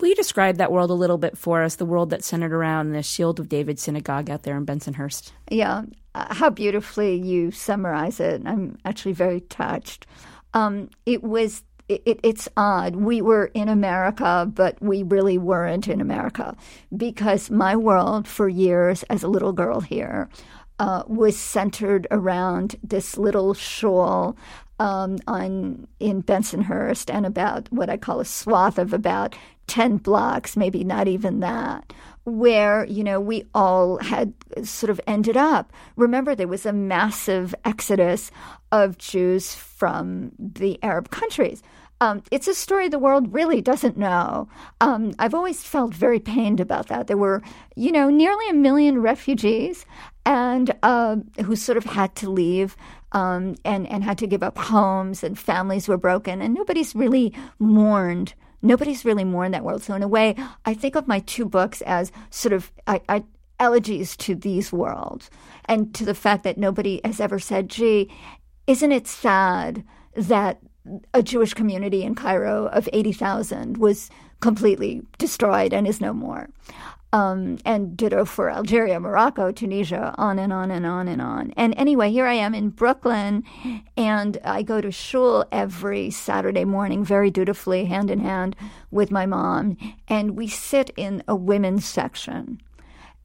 Will 0.00 0.08
you 0.08 0.14
describe 0.14 0.56
that 0.56 0.72
world 0.72 0.90
a 0.90 0.94
little 0.94 1.18
bit 1.18 1.36
for 1.36 1.62
us, 1.62 1.76
the 1.76 1.84
world 1.84 2.10
that 2.10 2.24
centered 2.24 2.52
around 2.52 2.92
the 2.92 3.02
Shield 3.02 3.38
of 3.38 3.50
David 3.50 3.78
synagogue 3.78 4.30
out 4.30 4.42
there 4.42 4.56
in 4.56 4.64
Bensonhurst? 4.64 5.32
Yeah, 5.50 5.82
uh, 6.14 6.34
how 6.34 6.48
beautifully 6.48 7.16
you 7.16 7.50
summarize 7.50 8.20
it. 8.20 8.40
I'm 8.46 8.78
actually 8.86 9.12
very 9.12 9.42
touched 9.42 10.06
um, 10.54 10.90
it 11.06 11.22
was 11.22 11.64
it, 11.88 12.20
it's 12.22 12.48
odd. 12.56 12.96
We 12.96 13.20
were 13.20 13.46
in 13.54 13.68
America, 13.68 14.48
but 14.52 14.80
we 14.80 15.02
really 15.02 15.38
weren't 15.38 15.88
in 15.88 16.00
America 16.00 16.56
because 16.96 17.50
my 17.50 17.76
world 17.76 18.26
for 18.26 18.48
years 18.48 19.02
as 19.04 19.22
a 19.22 19.28
little 19.28 19.52
girl 19.52 19.80
here 19.80 20.28
uh, 20.78 21.02
was 21.06 21.36
centered 21.36 22.06
around 22.10 22.76
this 22.82 23.18
little 23.18 23.54
shul 23.54 24.36
um, 24.78 25.18
on 25.26 25.86
in 26.00 26.22
Bensonhurst 26.22 27.12
and 27.12 27.26
about 27.26 27.70
what 27.70 27.90
I 27.90 27.96
call 27.96 28.20
a 28.20 28.24
swath 28.24 28.78
of 28.78 28.92
about 28.92 29.36
10 29.68 29.98
blocks, 29.98 30.56
maybe 30.56 30.82
not 30.82 31.08
even 31.08 31.40
that, 31.40 31.92
where, 32.24 32.84
you 32.84 33.02
know, 33.02 33.20
we 33.20 33.44
all 33.54 33.98
had 33.98 34.32
sort 34.62 34.90
of 34.90 35.00
ended 35.06 35.36
up. 35.36 35.72
Remember, 35.96 36.34
there 36.34 36.48
was 36.48 36.66
a 36.66 36.72
massive 36.72 37.54
exodus 37.64 38.30
of 38.70 38.98
Jews 38.98 39.54
from 39.54 40.32
the 40.38 40.78
Arab 40.82 41.10
countries. 41.10 41.62
Um, 42.00 42.22
it's 42.32 42.48
a 42.48 42.54
story 42.54 42.88
the 42.88 42.98
world 42.98 43.32
really 43.32 43.60
doesn't 43.60 43.96
know. 43.96 44.48
Um, 44.80 45.14
I've 45.20 45.34
always 45.34 45.62
felt 45.62 45.94
very 45.94 46.18
pained 46.18 46.58
about 46.58 46.88
that. 46.88 47.06
There 47.06 47.16
were, 47.16 47.42
you 47.76 47.92
know, 47.92 48.10
nearly 48.10 48.48
a 48.50 48.54
million 48.54 49.00
refugees 49.00 49.86
and 50.26 50.74
uh, 50.82 51.16
who 51.44 51.54
sort 51.54 51.78
of 51.78 51.84
had 51.84 52.14
to 52.16 52.30
leave 52.30 52.76
um, 53.12 53.54
and 53.64 53.86
and 53.88 54.02
had 54.02 54.18
to 54.18 54.26
give 54.26 54.42
up 54.42 54.58
homes 54.58 55.22
and 55.22 55.38
families 55.38 55.86
were 55.86 55.96
broken 55.96 56.40
and 56.42 56.54
nobody's 56.54 56.94
really 56.94 57.32
mourned 57.58 58.34
nobody's 58.62 59.04
really 59.04 59.24
more 59.24 59.44
in 59.44 59.52
that 59.52 59.64
world. 59.64 59.82
So 59.82 59.94
in 59.94 60.02
a 60.02 60.08
way, 60.08 60.36
I 60.64 60.74
think 60.74 60.94
of 60.94 61.08
my 61.08 61.20
two 61.20 61.44
books 61.44 61.82
as 61.82 62.12
sort 62.30 62.52
of 62.52 62.72
I, 62.86 63.00
I, 63.08 63.24
elegies 63.58 64.16
to 64.16 64.34
these 64.34 64.72
worlds 64.72 65.30
and 65.66 65.94
to 65.94 66.04
the 66.04 66.14
fact 66.14 66.44
that 66.44 66.58
nobody 66.58 67.00
has 67.04 67.20
ever 67.20 67.38
said, 67.38 67.68
"Gee, 67.68 68.10
isn't 68.66 68.92
it 68.92 69.06
sad 69.06 69.84
that 70.14 70.60
a 71.14 71.22
Jewish 71.22 71.54
community 71.54 72.02
in 72.02 72.14
Cairo 72.14 72.66
of 72.68 72.88
eighty 72.92 73.12
thousand 73.12 73.76
was 73.76 74.10
completely 74.40 75.02
destroyed 75.18 75.72
and 75.72 75.86
is 75.86 76.00
no 76.00 76.12
more?" 76.12 76.48
Um, 77.14 77.58
and 77.66 77.94
ditto 77.94 78.24
for 78.24 78.50
Algeria, 78.50 78.98
Morocco, 78.98 79.52
Tunisia, 79.52 80.14
on 80.16 80.38
and 80.38 80.50
on 80.50 80.70
and 80.70 80.86
on 80.86 81.08
and 81.08 81.20
on. 81.20 81.52
And 81.58 81.74
anyway, 81.76 82.10
here 82.10 82.24
I 82.24 82.32
am 82.32 82.54
in 82.54 82.70
Brooklyn, 82.70 83.44
and 83.98 84.38
I 84.44 84.62
go 84.62 84.80
to 84.80 84.90
shul 84.90 85.44
every 85.52 86.10
Saturday 86.10 86.64
morning, 86.64 87.04
very 87.04 87.30
dutifully, 87.30 87.84
hand 87.84 88.10
in 88.10 88.20
hand 88.20 88.56
with 88.90 89.10
my 89.10 89.26
mom, 89.26 89.76
and 90.08 90.38
we 90.38 90.48
sit 90.48 90.90
in 90.96 91.22
a 91.28 91.36
women's 91.36 91.84
section. 91.84 92.58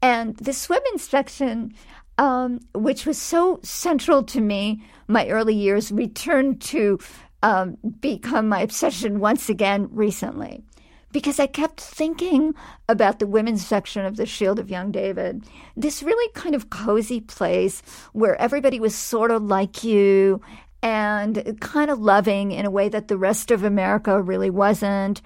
And 0.02 0.36
this 0.36 0.68
women's 0.68 1.04
section, 1.04 1.74
um, 2.18 2.60
which 2.74 3.06
was 3.06 3.18
so 3.18 3.60
central 3.64 4.22
to 4.24 4.42
me, 4.42 4.84
my 5.08 5.30
early 5.30 5.56
years, 5.56 5.94
returned 5.94 6.62
to 6.62 7.00
um, 7.44 7.78
become 8.02 8.50
my 8.50 8.62
obsession 8.62 9.20
once 9.20 9.48
again 9.48 9.88
recently 9.92 10.64
because 11.12 11.40
I 11.40 11.48
kept 11.48 11.80
thinking 11.80 12.54
about 12.90 13.20
the 13.20 13.28
women's 13.28 13.66
section 13.66 14.06
of 14.06 14.18
the 14.18 14.26
Shield 14.26 14.60
of 14.60 14.70
Young 14.70 14.92
David. 14.92 15.44
This 15.76 16.04
really 16.04 16.32
kind 16.34 16.56
of 16.56 16.70
cozy 16.70 17.22
place 17.22 17.82
where 18.14 18.40
everybody 18.42 18.80
was 18.80 18.96
sort 18.96 19.32
of 19.32 19.44
like 19.44 19.84
you 19.84 20.42
and 20.84 21.58
kind 21.60 21.90
of 21.90 22.00
loving 22.00 22.52
in 22.52 22.66
a 22.66 22.72
way 22.72 22.90
that 22.90 23.08
the 23.08 23.18
rest 23.18 23.52
of 23.52 23.64
America 23.64 24.22
really 24.22 24.50
wasn't. 24.50 25.22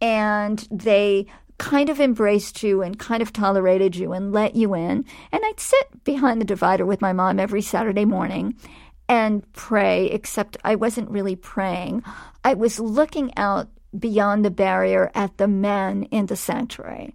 And 0.00 0.66
they 0.70 1.26
kind 1.58 1.88
of 1.88 2.00
embraced 2.00 2.62
you 2.62 2.82
and 2.82 2.98
kind 2.98 3.22
of 3.22 3.32
tolerated 3.32 3.94
you 3.94 4.12
and 4.12 4.32
let 4.32 4.54
you 4.56 4.74
in. 4.74 5.04
And 5.32 5.44
I'd 5.44 5.60
sit 5.60 6.04
behind 6.04 6.40
the 6.40 6.46
divider 6.46 6.84
with 6.84 7.00
my 7.00 7.12
mom 7.12 7.38
every 7.38 7.62
Saturday 7.62 8.04
morning 8.04 8.56
and 9.08 9.50
pray, 9.52 10.06
except 10.06 10.56
I 10.64 10.74
wasn't 10.74 11.10
really 11.10 11.36
praying. 11.36 12.02
I 12.44 12.54
was 12.54 12.80
looking 12.80 13.36
out 13.36 13.68
beyond 13.98 14.44
the 14.44 14.50
barrier 14.50 15.10
at 15.14 15.36
the 15.38 15.48
men 15.48 16.04
in 16.04 16.26
the 16.26 16.36
sanctuary. 16.36 17.14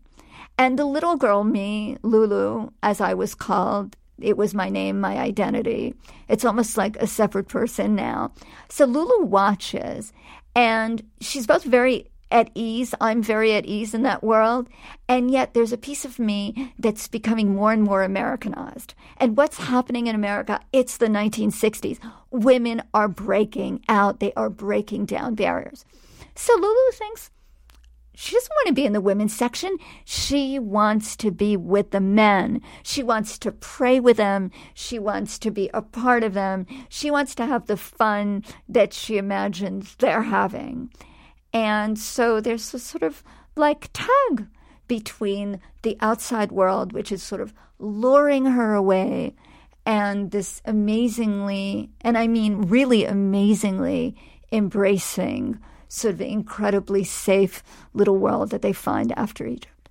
And 0.58 0.78
the 0.78 0.86
little 0.86 1.16
girl, 1.16 1.44
me, 1.44 1.98
Lulu, 2.02 2.72
as 2.82 3.00
I 3.00 3.14
was 3.14 3.36
called, 3.36 3.96
it 4.20 4.38
was 4.38 4.56
my 4.56 4.70
name, 4.70 5.00
my 5.00 5.18
identity. 5.18 5.94
It's 6.28 6.46
almost 6.46 6.78
like 6.78 6.96
a 6.98 7.06
separate 7.08 7.48
person 7.48 7.96
now. 7.96 8.32
So 8.70 8.86
Lulu 8.86 9.26
watches, 9.26 10.12
and 10.56 11.04
she's 11.22 11.46
both 11.46 11.64
very 11.64 12.10
at 12.32 12.50
ease. 12.56 12.94
I'm 13.00 13.22
very 13.22 13.54
at 13.54 13.66
ease 13.66 13.94
in 13.94 14.04
that 14.04 14.24
world. 14.24 14.68
And 15.08 15.32
yet 15.32 15.54
there's 15.54 15.72
a 15.72 15.78
piece 15.78 16.06
of 16.06 16.20
me 16.20 16.74
that's 16.78 17.08
becoming 17.08 17.56
more 17.56 17.72
and 17.72 17.84
more 17.84 18.04
Americanized. 18.04 18.94
And 19.18 19.38
what's 19.38 19.58
happening 19.58 20.08
in 20.08 20.16
America? 20.16 20.60
It's 20.74 20.98
the 20.98 21.08
1960s. 21.08 22.00
Women 22.32 22.82
are 22.94 23.08
breaking 23.08 23.84
out, 23.88 24.20
they 24.20 24.34
are 24.34 24.50
breaking 24.50 25.06
down 25.06 25.36
barriers. 25.36 25.86
So 26.38 26.54
Lulu 26.54 26.92
thinks 26.94 27.32
she 28.14 28.34
doesn't 28.34 28.52
want 28.52 28.68
to 28.68 28.74
be 28.74 28.86
in 28.86 28.94
the 28.94 29.02
women's 29.02 29.36
section. 29.36 29.78
She 30.06 30.60
wants 30.60 31.16
to 31.18 31.32
be 31.32 31.58
with 31.58 31.92
the 31.92 32.00
men. 32.00 32.62
She 32.84 33.04
wants 33.04 33.38
to 33.40 33.52
pray 33.52 34.00
with 34.00 34.18
them. 34.18 34.52
She 34.74 34.98
wants 34.98 35.38
to 35.40 35.52
be 35.52 35.70
a 35.74 35.82
part 35.82 36.24
of 36.24 36.34
them. 36.34 36.66
She 36.90 37.12
wants 37.12 37.36
to 37.36 37.46
have 37.46 37.66
the 37.66 37.78
fun 37.78 38.44
that 38.70 38.94
she 38.94 39.18
imagines 39.18 39.96
they're 39.96 40.24
having. 40.24 40.92
And 41.54 41.98
so 41.98 42.40
there's 42.40 42.74
a 42.74 42.80
sort 42.80 43.04
of 43.04 43.24
like 43.56 43.90
tug 43.94 44.48
between 44.88 45.60
the 45.82 45.98
outside 46.02 46.52
world, 46.52 46.94
which 46.94 47.12
is 47.12 47.24
sort 47.24 47.42
of 47.42 47.54
luring 47.80 48.46
her 48.46 48.74
away, 48.74 49.36
and 49.86 50.32
this 50.32 50.62
amazingly, 50.66 51.90
and 52.02 52.18
I 52.18 52.28
mean 52.28 52.64
really 52.64 53.06
amazingly, 53.06 54.16
embracing 54.52 55.60
sort 55.88 56.14
of 56.14 56.22
incredibly 56.22 57.04
safe 57.04 57.64
little 57.94 58.18
world 58.18 58.52
that 58.52 58.62
they 58.62 58.74
find 58.74 59.18
after 59.18 59.46
Egypt. 59.46 59.90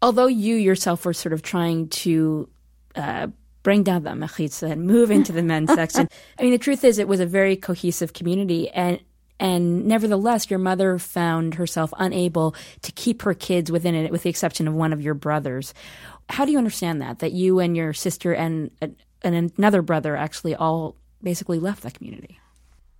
Although 0.00 0.26
you 0.26 0.54
yourself 0.56 1.04
were 1.04 1.12
sort 1.12 1.32
of 1.32 1.42
trying 1.42 1.88
to 1.88 2.48
uh, 2.94 3.28
bring 3.62 3.82
down 3.82 4.04
the 4.04 4.10
mechitza 4.10 4.70
and 4.70 4.86
move 4.86 5.10
into 5.10 5.32
the 5.32 5.42
men's 5.42 5.72
section, 5.74 6.08
I 6.38 6.42
mean, 6.42 6.52
the 6.52 6.58
truth 6.58 6.84
is 6.84 6.98
it 6.98 7.08
was 7.08 7.20
a 7.20 7.26
very 7.26 7.56
cohesive 7.56 8.12
community. 8.12 8.70
And 8.70 9.00
and 9.40 9.86
nevertheless, 9.86 10.50
your 10.50 10.58
mother 10.58 10.98
found 10.98 11.54
herself 11.54 11.92
unable 11.96 12.56
to 12.82 12.92
keep 12.92 13.22
her 13.22 13.34
kids 13.34 13.70
within 13.70 13.94
it, 13.94 14.10
with 14.10 14.24
the 14.24 14.30
exception 14.30 14.66
of 14.66 14.74
one 14.74 14.92
of 14.92 15.00
your 15.00 15.14
brothers. 15.14 15.74
How 16.28 16.44
do 16.44 16.50
you 16.50 16.58
understand 16.58 17.00
that? 17.02 17.20
That 17.20 17.32
you 17.32 17.60
and 17.60 17.76
your 17.76 17.92
sister 17.92 18.32
and, 18.32 18.72
and 19.22 19.52
another 19.56 19.80
brother 19.80 20.16
actually 20.16 20.56
all 20.56 20.96
basically 21.22 21.58
left 21.58 21.82
that 21.82 21.94
community? 21.94 22.40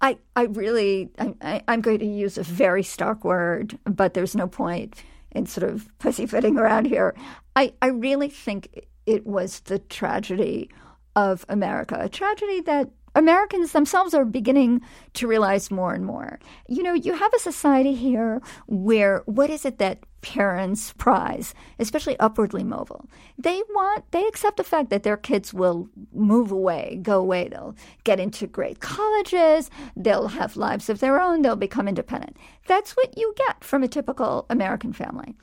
I, 0.00 0.18
I 0.36 0.44
really, 0.44 1.10
I, 1.18 1.62
I'm 1.66 1.80
going 1.80 1.98
to 1.98 2.06
use 2.06 2.38
a 2.38 2.42
very 2.42 2.82
stark 2.82 3.24
word, 3.24 3.78
but 3.84 4.14
there's 4.14 4.36
no 4.36 4.46
point 4.46 5.02
in 5.32 5.46
sort 5.46 5.68
of 5.68 5.88
pussyfooting 5.98 6.56
around 6.56 6.86
here. 6.86 7.14
I, 7.56 7.74
I 7.82 7.88
really 7.88 8.28
think 8.28 8.86
it 9.06 9.26
was 9.26 9.60
the 9.60 9.78
tragedy 9.78 10.70
of 11.16 11.44
America, 11.48 11.96
a 12.00 12.08
tragedy 12.08 12.60
that 12.62 12.90
Americans 13.18 13.72
themselves 13.72 14.14
are 14.14 14.24
beginning 14.24 14.80
to 15.14 15.26
realize 15.26 15.72
more 15.72 15.92
and 15.92 16.06
more. 16.06 16.38
You 16.68 16.84
know, 16.84 16.94
you 16.94 17.14
have 17.14 17.34
a 17.34 17.40
society 17.40 17.96
here 17.96 18.40
where 18.68 19.24
what 19.26 19.50
is 19.50 19.64
it 19.64 19.78
that 19.78 19.98
parents 20.20 20.92
prize, 20.98 21.52
especially 21.80 22.16
upwardly 22.20 22.62
mobile? 22.62 23.06
They 23.36 23.60
want, 23.70 24.04
they 24.12 24.24
accept 24.28 24.56
the 24.56 24.62
fact 24.62 24.90
that 24.90 25.02
their 25.02 25.16
kids 25.16 25.52
will 25.52 25.88
move 26.12 26.52
away, 26.52 27.00
go 27.02 27.18
away. 27.18 27.48
They'll 27.48 27.74
get 28.04 28.20
into 28.20 28.46
great 28.46 28.78
colleges, 28.78 29.68
they'll 29.96 30.28
have 30.28 30.56
lives 30.56 30.88
of 30.88 31.00
their 31.00 31.20
own, 31.20 31.42
they'll 31.42 31.56
become 31.56 31.88
independent. 31.88 32.36
That's 32.68 32.92
what 32.92 33.18
you 33.18 33.34
get 33.36 33.64
from 33.64 33.82
a 33.82 33.88
typical 33.88 34.46
American 34.48 34.92
family 34.92 35.34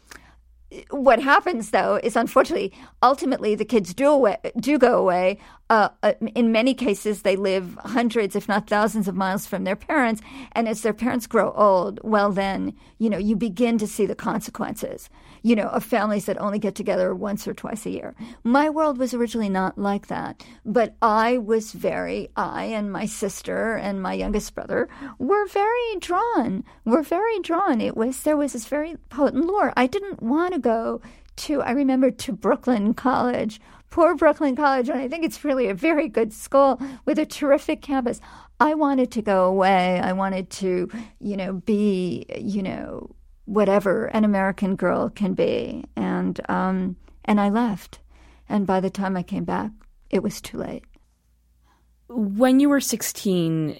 what 0.89 1.21
happens 1.21 1.71
though 1.71 1.99
is 2.03 2.15
unfortunately 2.15 2.73
ultimately 3.03 3.55
the 3.55 3.65
kids 3.65 3.93
do 3.93 4.09
away, 4.09 4.37
do 4.59 4.77
go 4.77 4.97
away. 4.97 5.39
Uh, 5.69 5.89
uh, 6.03 6.13
in 6.35 6.51
many 6.51 6.73
cases 6.73 7.21
they 7.23 7.35
live 7.35 7.75
hundreds 7.85 8.35
if 8.35 8.47
not 8.47 8.67
thousands 8.67 9.07
of 9.07 9.15
miles 9.15 9.45
from 9.45 9.63
their 9.63 9.75
parents. 9.75 10.21
And 10.53 10.67
as 10.67 10.81
their 10.81 10.93
parents 10.93 11.27
grow 11.27 11.51
old 11.53 11.99
well 12.03 12.31
then 12.31 12.73
you 12.97 13.09
know 13.09 13.17
you 13.17 13.35
begin 13.35 13.77
to 13.77 13.87
see 13.87 14.05
the 14.05 14.15
consequences 14.15 15.09
you 15.45 15.55
know 15.55 15.67
of 15.67 15.83
families 15.83 16.25
that 16.25 16.41
only 16.41 16.57
get 16.57 16.73
together 16.73 17.13
once 17.13 17.47
or 17.47 17.53
twice 17.53 17.85
a 17.85 17.91
year 17.91 18.15
my 18.43 18.67
world 18.69 18.97
was 18.97 19.13
originally 19.13 19.49
not 19.49 19.77
like 19.77 20.07
that 20.07 20.43
but 20.65 20.95
i 21.01 21.37
was 21.37 21.71
very 21.71 22.29
i 22.35 22.63
and 22.63 22.91
my 22.91 23.05
sister 23.05 23.75
and 23.75 24.01
my 24.01 24.13
youngest 24.13 24.55
brother 24.55 24.89
were 25.19 25.45
very 25.47 25.95
drawn 25.99 26.63
were 26.83 27.03
very 27.03 27.39
drawn 27.39 27.79
it 27.79 27.95
was 27.95 28.23
there 28.23 28.37
was 28.37 28.53
this 28.53 28.65
very 28.65 28.95
potent 29.09 29.45
lure 29.45 29.71
i 29.77 29.85
didn't 29.85 30.21
want 30.21 30.53
to 30.53 30.59
go 30.59 30.99
to, 31.37 31.61
I 31.61 31.71
remember, 31.71 32.11
to 32.11 32.31
Brooklyn 32.31 32.93
College. 32.93 33.59
Poor 33.89 34.15
Brooklyn 34.15 34.55
College, 34.55 34.89
and 34.89 34.99
I 34.99 35.07
think 35.07 35.23
it's 35.23 35.45
really 35.45 35.67
a 35.67 35.73
very 35.73 36.09
good 36.09 36.33
school 36.33 36.81
with 37.05 37.17
a 37.17 37.25
terrific 37.25 37.81
campus. 37.81 38.19
I 38.59 38.73
wanted 38.73 39.11
to 39.11 39.21
go 39.21 39.45
away. 39.45 39.99
I 39.99 40.11
wanted 40.13 40.49
to, 40.51 40.89
you 41.19 41.37
know, 41.37 41.53
be, 41.53 42.25
you 42.37 42.61
know, 42.61 43.15
whatever 43.45 44.05
an 44.07 44.23
American 44.23 44.75
girl 44.75 45.09
can 45.09 45.33
be. 45.33 45.85
And 45.95 46.39
um, 46.49 46.97
and 47.23 47.39
I 47.39 47.49
left. 47.49 47.99
And 48.47 48.67
by 48.67 48.79
the 48.79 48.89
time 48.89 49.17
I 49.17 49.23
came 49.23 49.43
back, 49.43 49.71
it 50.09 50.21
was 50.21 50.41
too 50.41 50.57
late. 50.57 50.83
When 52.07 52.59
you 52.59 52.69
were 52.69 52.79
16, 52.79 53.79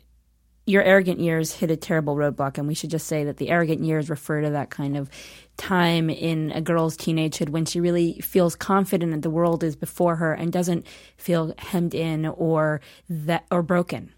your 0.66 0.82
arrogant 0.82 1.20
years 1.20 1.54
hit 1.54 1.70
a 1.70 1.78
terrible 1.78 2.16
roadblock. 2.16 2.58
And 2.58 2.68
we 2.68 2.74
should 2.74 2.90
just 2.90 3.08
say 3.08 3.24
that 3.26 3.38
the 3.38 3.50
arrogant 3.50 3.84
years 3.84 4.10
refer 4.10 4.42
to 4.42 4.50
that 4.52 4.72
kind 4.72 4.98
of 4.98 5.10
time 5.58 6.10
in 6.10 6.52
a 6.52 6.62
girl's 6.62 6.98
teenagehood 6.98 7.50
when 7.50 7.66
she 7.66 7.80
really 7.80 8.20
feels 8.22 8.56
confident 8.56 9.12
that 9.12 9.22
the 9.22 9.30
world 9.30 9.64
is 9.64 9.76
before 9.76 10.16
her 10.16 10.34
and 10.34 10.52
doesn't 10.52 10.86
feel 11.18 11.54
hemmed 11.60 11.94
in 11.94 12.26
or 12.26 12.82
that 13.08 13.46
or 13.52 13.62
broken. 13.62 14.12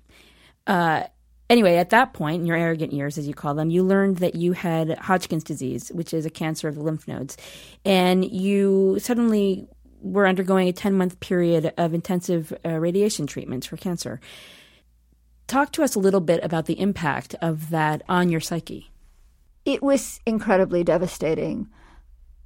Uh, 0.66 1.04
anyway, 1.50 1.78
at 1.78 1.90
that 1.92 2.14
point, 2.14 2.42
in 2.42 2.46
your 2.46 2.58
arrogant 2.58 2.94
years, 2.94 3.18
as 3.18 3.28
you 3.28 3.34
call 3.34 3.54
them, 3.54 3.70
you 3.70 3.84
learned 3.84 4.18
that 4.18 4.36
you 4.36 4.54
had 4.54 4.98
Hodgkin's 5.00 5.44
disease, 5.44 5.90
which 5.90 6.14
is 6.14 6.26
a 6.26 6.30
cancer 6.30 6.68
of 6.68 6.76
the 6.76 6.82
lymph 6.82 7.08
nodes, 7.08 7.38
and 7.86 8.30
you 8.30 8.98
suddenly 9.00 9.68
were 10.02 10.28
undergoing 10.28 10.68
a 10.68 10.74
10 10.74 10.94
month 10.94 11.20
period 11.20 11.74
of 11.78 11.94
intensive 11.94 12.54
uh, 12.66 12.70
radiation 12.70 13.28
treatments 13.28 13.68
for 13.68 13.78
cancer. 13.78 14.20
Talk 15.48 15.72
to 15.74 15.84
us 15.84 15.96
a 15.96 16.00
little 16.00 16.20
bit 16.20 16.44
about 16.44 16.66
the 16.66 16.80
impact 16.80 17.36
of 17.42 17.70
that 17.70 18.04
on 18.10 18.30
your 18.30 18.42
psyche. 18.42 18.92
It 19.66 19.82
was 19.82 20.20
incredibly 20.26 20.84
devastating. 20.84 21.70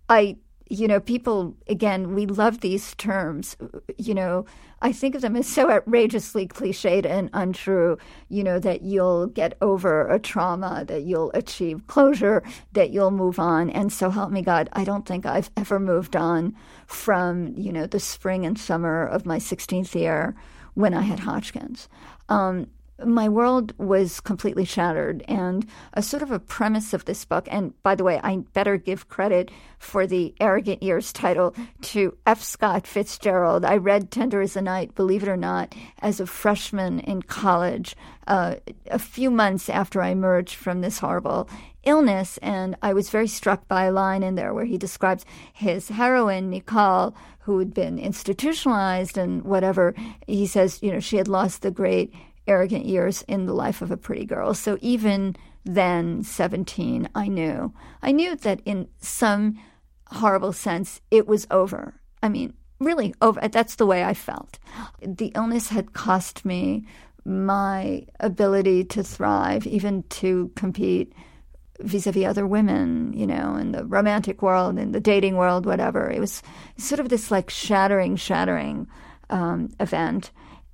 I, 0.07 0.37
you 0.71 0.87
know, 0.87 1.01
people, 1.01 1.53
again, 1.67 2.15
we 2.15 2.25
love 2.25 2.61
these 2.61 2.95
terms. 2.95 3.57
You 3.97 4.13
know, 4.13 4.45
I 4.81 4.93
think 4.93 5.15
of 5.15 5.21
them 5.21 5.35
as 5.35 5.45
so 5.45 5.69
outrageously 5.69 6.47
cliched 6.47 7.05
and 7.05 7.29
untrue, 7.33 7.97
you 8.29 8.41
know, 8.41 8.57
that 8.57 8.81
you'll 8.81 9.27
get 9.27 9.57
over 9.61 10.07
a 10.07 10.17
trauma, 10.17 10.85
that 10.87 11.03
you'll 11.03 11.29
achieve 11.33 11.85
closure, 11.87 12.41
that 12.71 12.91
you'll 12.91 13.11
move 13.11 13.37
on. 13.37 13.69
And 13.69 13.91
so 13.91 14.09
help 14.09 14.31
me 14.31 14.41
God, 14.41 14.69
I 14.71 14.85
don't 14.85 15.05
think 15.05 15.25
I've 15.25 15.51
ever 15.57 15.77
moved 15.77 16.15
on 16.15 16.55
from, 16.87 17.53
you 17.57 17.73
know, 17.73 17.85
the 17.85 17.99
spring 17.99 18.45
and 18.45 18.57
summer 18.57 19.05
of 19.05 19.25
my 19.25 19.39
16th 19.39 19.93
year 19.93 20.37
when 20.75 20.93
I 20.93 21.01
had 21.01 21.19
Hodgkin's. 21.19 21.89
Um, 22.29 22.67
my 23.05 23.29
world 23.29 23.73
was 23.77 24.19
completely 24.19 24.65
shattered. 24.65 25.23
And 25.27 25.65
a 25.93 26.01
sort 26.01 26.23
of 26.23 26.31
a 26.31 26.39
premise 26.39 26.93
of 26.93 27.05
this 27.05 27.25
book, 27.25 27.47
and 27.51 27.73
by 27.83 27.95
the 27.95 28.03
way, 28.03 28.19
I 28.23 28.37
better 28.53 28.77
give 28.77 29.09
credit 29.09 29.51
for 29.79 30.05
the 30.05 30.33
Arrogant 30.39 30.83
Years 30.83 31.11
title 31.11 31.55
to 31.81 32.15
F. 32.25 32.41
Scott 32.41 32.85
Fitzgerald. 32.85 33.65
I 33.65 33.77
read 33.77 34.11
Tender 34.11 34.41
Is 34.41 34.53
the 34.53 34.61
Night, 34.61 34.95
believe 34.95 35.23
it 35.23 35.29
or 35.29 35.37
not, 35.37 35.73
as 35.99 36.19
a 36.19 36.27
freshman 36.27 36.99
in 36.99 37.23
college, 37.23 37.95
uh, 38.27 38.55
a 38.89 38.99
few 38.99 39.31
months 39.31 39.69
after 39.69 40.01
I 40.01 40.09
emerged 40.09 40.55
from 40.55 40.81
this 40.81 40.99
horrible 40.99 41.49
illness. 41.83 42.37
And 42.39 42.75
I 42.81 42.93
was 42.93 43.09
very 43.09 43.27
struck 43.27 43.67
by 43.67 43.85
a 43.85 43.91
line 43.91 44.23
in 44.23 44.35
there 44.35 44.53
where 44.53 44.65
he 44.65 44.77
describes 44.77 45.25
his 45.53 45.89
heroine, 45.89 46.49
Nicole, 46.49 47.15
who 47.39 47.57
had 47.57 47.73
been 47.73 47.97
institutionalized 47.97 49.17
and 49.17 49.43
whatever. 49.43 49.95
He 50.27 50.45
says, 50.45 50.81
you 50.83 50.91
know, 50.91 50.99
she 50.99 51.17
had 51.17 51.27
lost 51.27 51.63
the 51.63 51.71
great 51.71 52.13
arrogant 52.51 52.85
years 52.85 53.23
in 53.23 53.45
the 53.45 53.53
life 53.53 53.81
of 53.81 53.91
a 53.91 53.97
pretty 53.97 54.25
girl. 54.25 54.53
So 54.53 54.77
even 54.81 55.35
then, 55.63 56.23
17, 56.23 57.07
I 57.15 57.27
knew. 57.27 57.73
I 58.01 58.11
knew 58.11 58.35
that 58.35 58.61
in 58.65 58.87
some 58.99 59.57
horrible 60.07 60.51
sense, 60.51 60.99
it 61.09 61.27
was 61.27 61.47
over. 61.49 62.01
I 62.21 62.27
mean, 62.27 62.53
really 62.79 63.13
over. 63.21 63.39
That's 63.47 63.75
the 63.75 63.85
way 63.85 64.03
I 64.03 64.13
felt. 64.13 64.59
The 65.01 65.31
illness 65.33 65.69
had 65.69 65.93
cost 65.93 66.43
me 66.43 66.85
my 67.23 68.05
ability 68.19 68.83
to 68.85 69.03
thrive, 69.03 69.65
even 69.65 70.03
to 70.21 70.51
compete 70.55 71.13
vis-a-vis 71.79 72.25
other 72.25 72.45
women, 72.45 73.13
you 73.13 73.25
know, 73.25 73.55
in 73.55 73.71
the 73.71 73.85
romantic 73.85 74.41
world, 74.41 74.77
in 74.77 74.91
the 74.91 74.99
dating 74.99 75.37
world, 75.37 75.65
whatever. 75.65 76.11
It 76.11 76.19
was 76.19 76.43
sort 76.77 76.99
of 76.99 77.09
this 77.09 77.31
like 77.31 77.49
shattering, 77.49 78.17
shattering 78.17 78.87
um, 79.29 79.69
event 79.79 80.31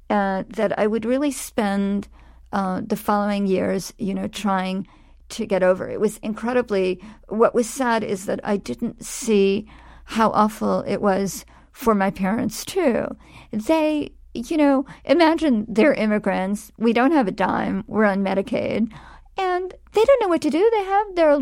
uh, 0.10 0.44
that 0.50 0.78
I 0.78 0.88
would 0.88 1.06
really 1.06 1.32
spend 1.32 2.08
uh, 2.54 2.82
the 2.86 2.96
following 2.96 3.46
years, 3.46 3.94
you 3.98 4.14
know, 4.14 4.28
trying 4.28 4.88
to 5.30 5.46
get 5.46 5.64
over. 5.64 5.90
It 5.90 6.00
was 6.00 6.18
incredibly. 6.20 7.02
What 7.28 7.54
was 7.54 7.70
sad 7.70 8.04
is 8.04 8.26
that 8.26 8.40
I 8.44 8.58
didn't 8.58 9.04
see 9.04 9.68
how 10.06 10.30
awful 10.32 10.82
it 10.88 11.02
was 11.02 11.46
for 11.74 11.94
my 11.94 12.10
parents 12.10 12.64
too. 12.64 13.06
They, 13.52 14.14
you 14.34 14.58
know, 14.58 14.86
imagine 15.04 15.66
they're 15.68 15.94
immigrants. 15.94 16.72
We 16.78 16.94
don't 16.94 17.12
have 17.12 17.28
a 17.28 17.32
dime. 17.32 17.84
We're 17.88 18.06
on 18.06 18.24
Medicaid 18.24 18.92
and 19.38 19.74
they 19.94 20.04
don't 20.04 20.22
know 20.22 20.30
what 20.30 20.42
to 20.42 20.50
do. 20.50 20.70
They 20.72 20.84
have 20.84 21.16
their, 21.16 21.40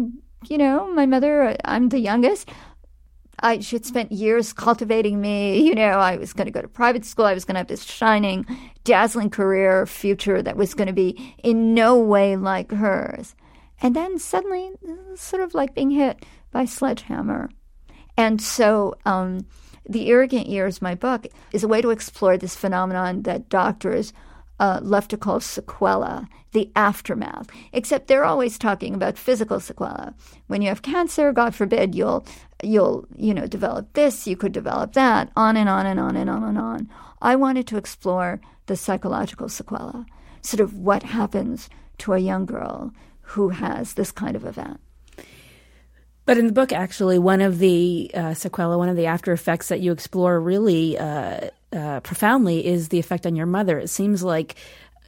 you 0.49 0.57
know, 0.57 0.91
my 0.93 1.05
mother, 1.05 1.55
I'm 1.63 1.89
the 1.89 1.99
youngest. 1.99 2.49
I 3.39 3.59
she 3.59 3.75
had 3.75 3.85
spent 3.85 4.11
years 4.11 4.53
cultivating 4.53 5.21
me. 5.21 5.65
You 5.65 5.75
know, 5.75 5.99
I 5.99 6.17
was 6.17 6.33
going 6.33 6.45
to 6.45 6.51
go 6.51 6.61
to 6.61 6.67
private 6.67 7.05
school. 7.05 7.25
I 7.25 7.33
was 7.33 7.43
going 7.43 7.55
to 7.55 7.59
have 7.59 7.67
this 7.67 7.83
shining, 7.83 8.45
dazzling 8.83 9.29
career 9.29 9.85
future 9.85 10.41
that 10.41 10.57
was 10.57 10.73
going 10.73 10.87
to 10.87 10.93
be 10.93 11.35
in 11.43 11.73
no 11.73 11.97
way 11.97 12.35
like 12.35 12.71
hers. 12.71 13.35
And 13.81 13.95
then 13.95 14.19
suddenly, 14.19 14.71
sort 15.15 15.41
of 15.41 15.53
like 15.53 15.73
being 15.73 15.91
hit 15.91 16.25
by 16.51 16.63
a 16.63 16.67
sledgehammer. 16.67 17.49
And 18.15 18.41
so, 18.41 18.95
um, 19.05 19.45
The 19.89 20.09
Arrogant 20.09 20.47
Years, 20.47 20.81
my 20.81 20.95
book, 20.95 21.27
is 21.51 21.63
a 21.63 21.67
way 21.67 21.81
to 21.81 21.89
explore 21.89 22.37
this 22.37 22.55
phenomenon 22.55 23.23
that 23.23 23.49
doctors 23.49 24.13
uh, 24.59 24.79
love 24.81 25.07
to 25.09 25.17
call 25.17 25.39
sequela, 25.39 26.27
the 26.51 26.71
aftermath. 26.75 27.49
Except 27.73 28.07
they're 28.07 28.25
always 28.25 28.57
talking 28.57 28.93
about 28.95 29.17
physical 29.17 29.57
sequela. 29.57 30.13
When 30.47 30.61
you 30.61 30.69
have 30.69 30.81
cancer, 30.81 31.31
God 31.31 31.53
forbid, 31.53 31.95
you'll 31.95 32.25
you'll 32.63 33.07
you 33.15 33.33
know 33.33 33.47
develop 33.47 33.93
this, 33.93 34.27
you 34.27 34.37
could 34.37 34.51
develop 34.51 34.93
that, 34.93 35.31
on 35.35 35.57
and 35.57 35.69
on 35.69 35.85
and 35.85 35.99
on 35.99 36.15
and 36.15 36.29
on 36.29 36.43
and 36.43 36.57
on. 36.57 36.89
I 37.21 37.35
wanted 37.35 37.67
to 37.67 37.77
explore 37.77 38.39
the 38.67 38.75
psychological 38.75 39.47
sequela, 39.47 40.05
sort 40.41 40.61
of 40.61 40.73
what 40.73 41.03
happens 41.03 41.69
to 41.99 42.13
a 42.13 42.19
young 42.19 42.45
girl 42.45 42.93
who 43.21 43.49
has 43.49 43.93
this 43.93 44.11
kind 44.11 44.35
of 44.35 44.45
event. 44.45 44.79
But 46.25 46.39
in 46.39 46.47
the 46.47 46.53
book, 46.53 46.73
actually, 46.73 47.19
one 47.19 47.41
of 47.41 47.59
the 47.59 48.09
uh, 48.13 48.19
sequela, 48.31 48.77
one 48.77 48.89
of 48.89 48.95
the 48.95 49.05
after 49.05 49.31
effects 49.31 49.67
that 49.67 49.81
you 49.81 49.91
explore 49.91 50.39
really 50.39 50.97
uh, 50.97 51.49
uh, 51.75 51.99
profoundly 51.99 52.65
is 52.65 52.89
the 52.89 52.99
effect 52.99 53.25
on 53.25 53.35
your 53.35 53.45
mother. 53.45 53.77
It 53.77 53.89
seems 53.89 54.23
like 54.23 54.55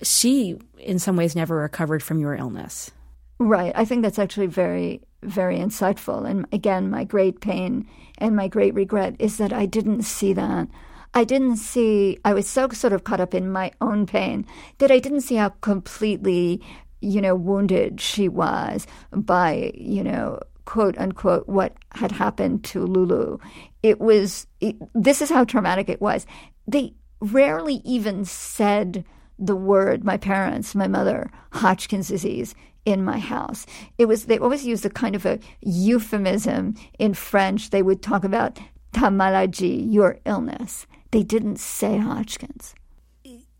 she, 0.03 0.57
in 0.77 0.99
some 0.99 1.15
ways, 1.15 1.35
never 1.35 1.55
recovered 1.55 2.03
from 2.03 2.19
your 2.19 2.35
illness. 2.35 2.91
Right. 3.39 3.71
I 3.75 3.85
think 3.85 4.01
that's 4.01 4.19
actually 4.19 4.47
very, 4.47 5.01
very 5.23 5.57
insightful. 5.57 6.27
And 6.27 6.45
again, 6.51 6.89
my 6.89 7.03
great 7.03 7.39
pain 7.39 7.87
and 8.17 8.35
my 8.35 8.47
great 8.47 8.73
regret 8.73 9.15
is 9.19 9.37
that 9.37 9.53
I 9.53 9.65
didn't 9.65 10.03
see 10.03 10.33
that. 10.33 10.67
I 11.13 11.23
didn't 11.23 11.57
see, 11.57 12.17
I 12.25 12.33
was 12.33 12.47
so 12.47 12.69
sort 12.69 12.93
of 12.93 13.03
caught 13.03 13.19
up 13.19 13.33
in 13.33 13.51
my 13.51 13.71
own 13.81 14.05
pain 14.05 14.45
that 14.79 14.91
I 14.91 14.99
didn't 14.99 15.21
see 15.21 15.35
how 15.35 15.49
completely, 15.61 16.61
you 17.01 17.21
know, 17.21 17.35
wounded 17.35 18.01
she 18.01 18.27
was 18.27 18.85
by, 19.11 19.71
you 19.75 20.03
know, 20.03 20.39
quote 20.65 20.97
unquote 20.97 21.47
what 21.47 21.75
had 21.93 22.11
happened 22.11 22.63
to 22.65 22.85
Lulu. 22.85 23.37
It 23.83 23.99
was 23.99 24.45
it, 24.59 24.75
this 24.93 25.21
is 25.21 25.29
how 25.29 25.45
traumatic 25.45 25.89
it 25.89 26.01
was. 26.01 26.27
They 26.67 26.93
rarely 27.19 27.81
even 27.83 28.25
said 28.25 29.05
the 29.39 29.55
word 29.55 30.03
my 30.03 30.17
parents, 30.17 30.75
my 30.75 30.87
mother, 30.87 31.31
Hodgkin's 31.53 32.07
disease 32.07 32.55
in 32.85 33.03
my 33.03 33.19
house. 33.19 33.65
It 33.97 34.05
was 34.05 34.25
they 34.25 34.39
always 34.39 34.65
used 34.65 34.85
a 34.85 34.89
kind 34.89 35.15
of 35.15 35.25
a 35.25 35.39
euphemism 35.61 36.75
in 36.99 37.13
French. 37.13 37.69
They 37.69 37.81
would 37.81 38.01
talk 38.01 38.23
about 38.23 38.59
ta 38.93 39.09
maladie, 39.09 39.87
your 39.89 40.19
illness. 40.25 40.87
They 41.11 41.23
didn't 41.23 41.57
say 41.57 41.97
Hodgkin's. 41.97 42.73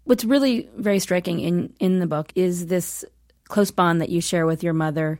What's 0.06 0.24
really 0.24 0.70
very 0.78 1.00
striking 1.00 1.40
in 1.40 1.74
in 1.80 2.00
the 2.00 2.08
book 2.08 2.32
is 2.36 2.68
this 2.68 3.04
close 3.48 3.72
bond 3.72 4.02
that 4.02 4.10
you 4.10 4.22
share 4.22 4.46
with 4.46 4.64
your 4.64 4.74
mother 4.74 5.20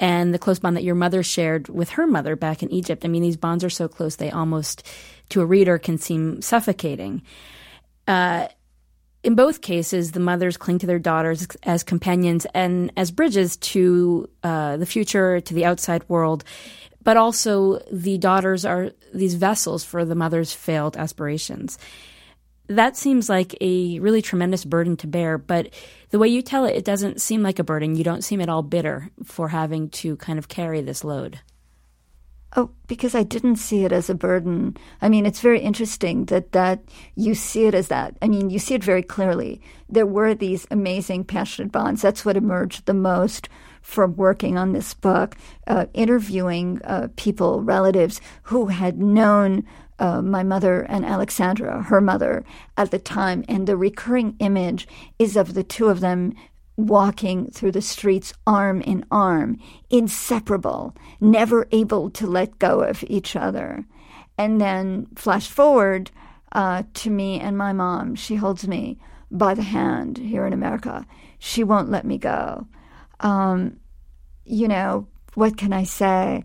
and 0.00 0.34
the 0.34 0.38
close 0.38 0.58
bond 0.58 0.76
that 0.76 0.84
your 0.84 0.94
mother 0.94 1.22
shared 1.22 1.68
with 1.68 1.90
her 1.90 2.06
mother 2.06 2.36
back 2.36 2.62
in 2.62 2.70
Egypt. 2.72 3.04
I 3.04 3.08
mean, 3.08 3.22
these 3.22 3.36
bonds 3.36 3.64
are 3.64 3.70
so 3.70 3.88
close 3.88 4.16
they 4.16 4.30
almost, 4.30 4.86
to 5.30 5.40
a 5.40 5.46
reader, 5.46 5.78
can 5.78 5.98
seem 5.98 6.42
suffocating. 6.42 7.22
Uh, 8.06 8.48
in 9.22 9.34
both 9.34 9.60
cases, 9.60 10.12
the 10.12 10.20
mothers 10.20 10.56
cling 10.56 10.78
to 10.78 10.86
their 10.86 10.98
daughters 10.98 11.46
as 11.64 11.82
companions 11.82 12.46
and 12.54 12.92
as 12.96 13.10
bridges 13.10 13.56
to 13.56 14.28
uh, 14.42 14.76
the 14.76 14.86
future, 14.86 15.40
to 15.40 15.54
the 15.54 15.64
outside 15.64 16.08
world. 16.08 16.44
But 17.02 17.16
also, 17.16 17.78
the 17.90 18.18
daughters 18.18 18.64
are 18.64 18.92
these 19.12 19.34
vessels 19.34 19.84
for 19.84 20.04
the 20.04 20.14
mother's 20.14 20.52
failed 20.52 20.96
aspirations 20.96 21.78
that 22.68 22.96
seems 22.96 23.28
like 23.28 23.56
a 23.60 23.98
really 23.98 24.22
tremendous 24.22 24.64
burden 24.64 24.96
to 24.98 25.06
bear. 25.06 25.38
But 25.38 25.70
the 26.10 26.18
way 26.18 26.28
you 26.28 26.42
tell 26.42 26.64
it, 26.64 26.76
it 26.76 26.84
doesn't 26.84 27.20
seem 27.20 27.42
like 27.42 27.58
a 27.58 27.64
burden. 27.64 27.96
You 27.96 28.04
don't 28.04 28.22
seem 28.22 28.40
at 28.40 28.48
all 28.48 28.62
bitter 28.62 29.10
for 29.24 29.48
having 29.48 29.88
to 29.90 30.16
kind 30.16 30.38
of 30.38 30.48
carry 30.48 30.80
this 30.80 31.02
load. 31.02 31.40
Oh, 32.56 32.70
because 32.86 33.14
I 33.14 33.24
didn't 33.24 33.56
see 33.56 33.84
it 33.84 33.92
as 33.92 34.08
a 34.08 34.14
burden. 34.14 34.76
I 35.02 35.10
mean, 35.10 35.26
it's 35.26 35.40
very 35.40 35.60
interesting 35.60 36.24
that 36.26 36.52
that 36.52 36.82
you 37.14 37.34
see 37.34 37.66
it 37.66 37.74
as 37.74 37.88
that. 37.88 38.16
I 38.22 38.28
mean, 38.28 38.48
you 38.48 38.58
see 38.58 38.74
it 38.74 38.82
very 38.82 39.02
clearly. 39.02 39.60
There 39.88 40.06
were 40.06 40.34
these 40.34 40.66
amazing 40.70 41.24
passionate 41.24 41.72
bonds. 41.72 42.00
That's 42.00 42.24
what 42.24 42.38
emerged 42.38 42.86
the 42.86 42.94
most 42.94 43.50
from 43.82 44.16
working 44.16 44.56
on 44.56 44.72
this 44.72 44.94
book, 44.94 45.36
uh, 45.66 45.86
interviewing 45.92 46.80
uh, 46.84 47.08
people, 47.16 47.62
relatives 47.62 48.20
who 48.44 48.66
had 48.66 48.98
known 48.98 49.64
uh, 49.98 50.22
my 50.22 50.42
mother 50.42 50.82
and 50.82 51.04
Alexandra, 51.04 51.82
her 51.82 52.00
mother, 52.00 52.44
at 52.76 52.90
the 52.90 52.98
time, 52.98 53.44
and 53.48 53.66
the 53.66 53.76
recurring 53.76 54.36
image 54.38 54.88
is 55.18 55.36
of 55.36 55.54
the 55.54 55.64
two 55.64 55.88
of 55.88 56.00
them 56.00 56.34
walking 56.78 57.50
through 57.50 57.72
the 57.72 57.82
streets 57.82 58.32
arm 58.46 58.80
in 58.80 59.04
arm, 59.10 59.58
inseparable, 59.90 60.94
never 61.20 61.66
able 61.72 62.08
to 62.08 62.26
let 62.26 62.58
go 62.60 62.80
of 62.80 63.04
each 63.08 63.34
other. 63.34 63.84
And 64.38 64.60
then 64.60 65.08
flash 65.16 65.48
forward 65.48 66.12
uh, 66.52 66.84
to 66.94 67.10
me 67.10 67.40
and 67.40 67.58
my 67.58 67.72
mom. 67.72 68.14
She 68.14 68.36
holds 68.36 68.66
me 68.66 68.96
by 69.28 69.54
the 69.54 69.62
hand 69.62 70.18
here 70.18 70.46
in 70.46 70.52
America. 70.52 71.04
She 71.40 71.64
won't 71.64 71.90
let 71.90 72.06
me 72.06 72.16
go. 72.16 72.68
Um, 73.20 73.78
you 74.44 74.68
know, 74.68 75.08
what 75.34 75.56
can 75.56 75.72
I 75.72 75.82
say? 75.82 76.44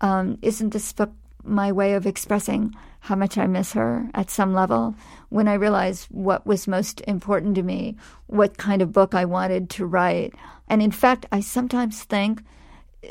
Um, 0.00 0.38
isn't 0.40 0.72
this 0.72 0.92
book 0.94 1.12
my 1.44 1.72
way 1.72 1.94
of 1.94 2.06
expressing 2.06 2.74
how 3.00 3.14
much 3.14 3.36
I 3.36 3.46
miss 3.46 3.72
her 3.72 4.08
at 4.14 4.30
some 4.30 4.54
level. 4.54 4.94
When 5.28 5.46
I 5.46 5.54
realized 5.54 6.08
what 6.10 6.46
was 6.46 6.66
most 6.66 7.02
important 7.06 7.54
to 7.56 7.62
me, 7.62 7.96
what 8.26 8.56
kind 8.56 8.80
of 8.80 8.92
book 8.92 9.14
I 9.14 9.24
wanted 9.24 9.68
to 9.70 9.86
write. 9.86 10.34
And 10.68 10.82
in 10.82 10.90
fact, 10.90 11.26
I 11.30 11.40
sometimes 11.40 12.02
think, 12.02 12.42
uh, 13.04 13.08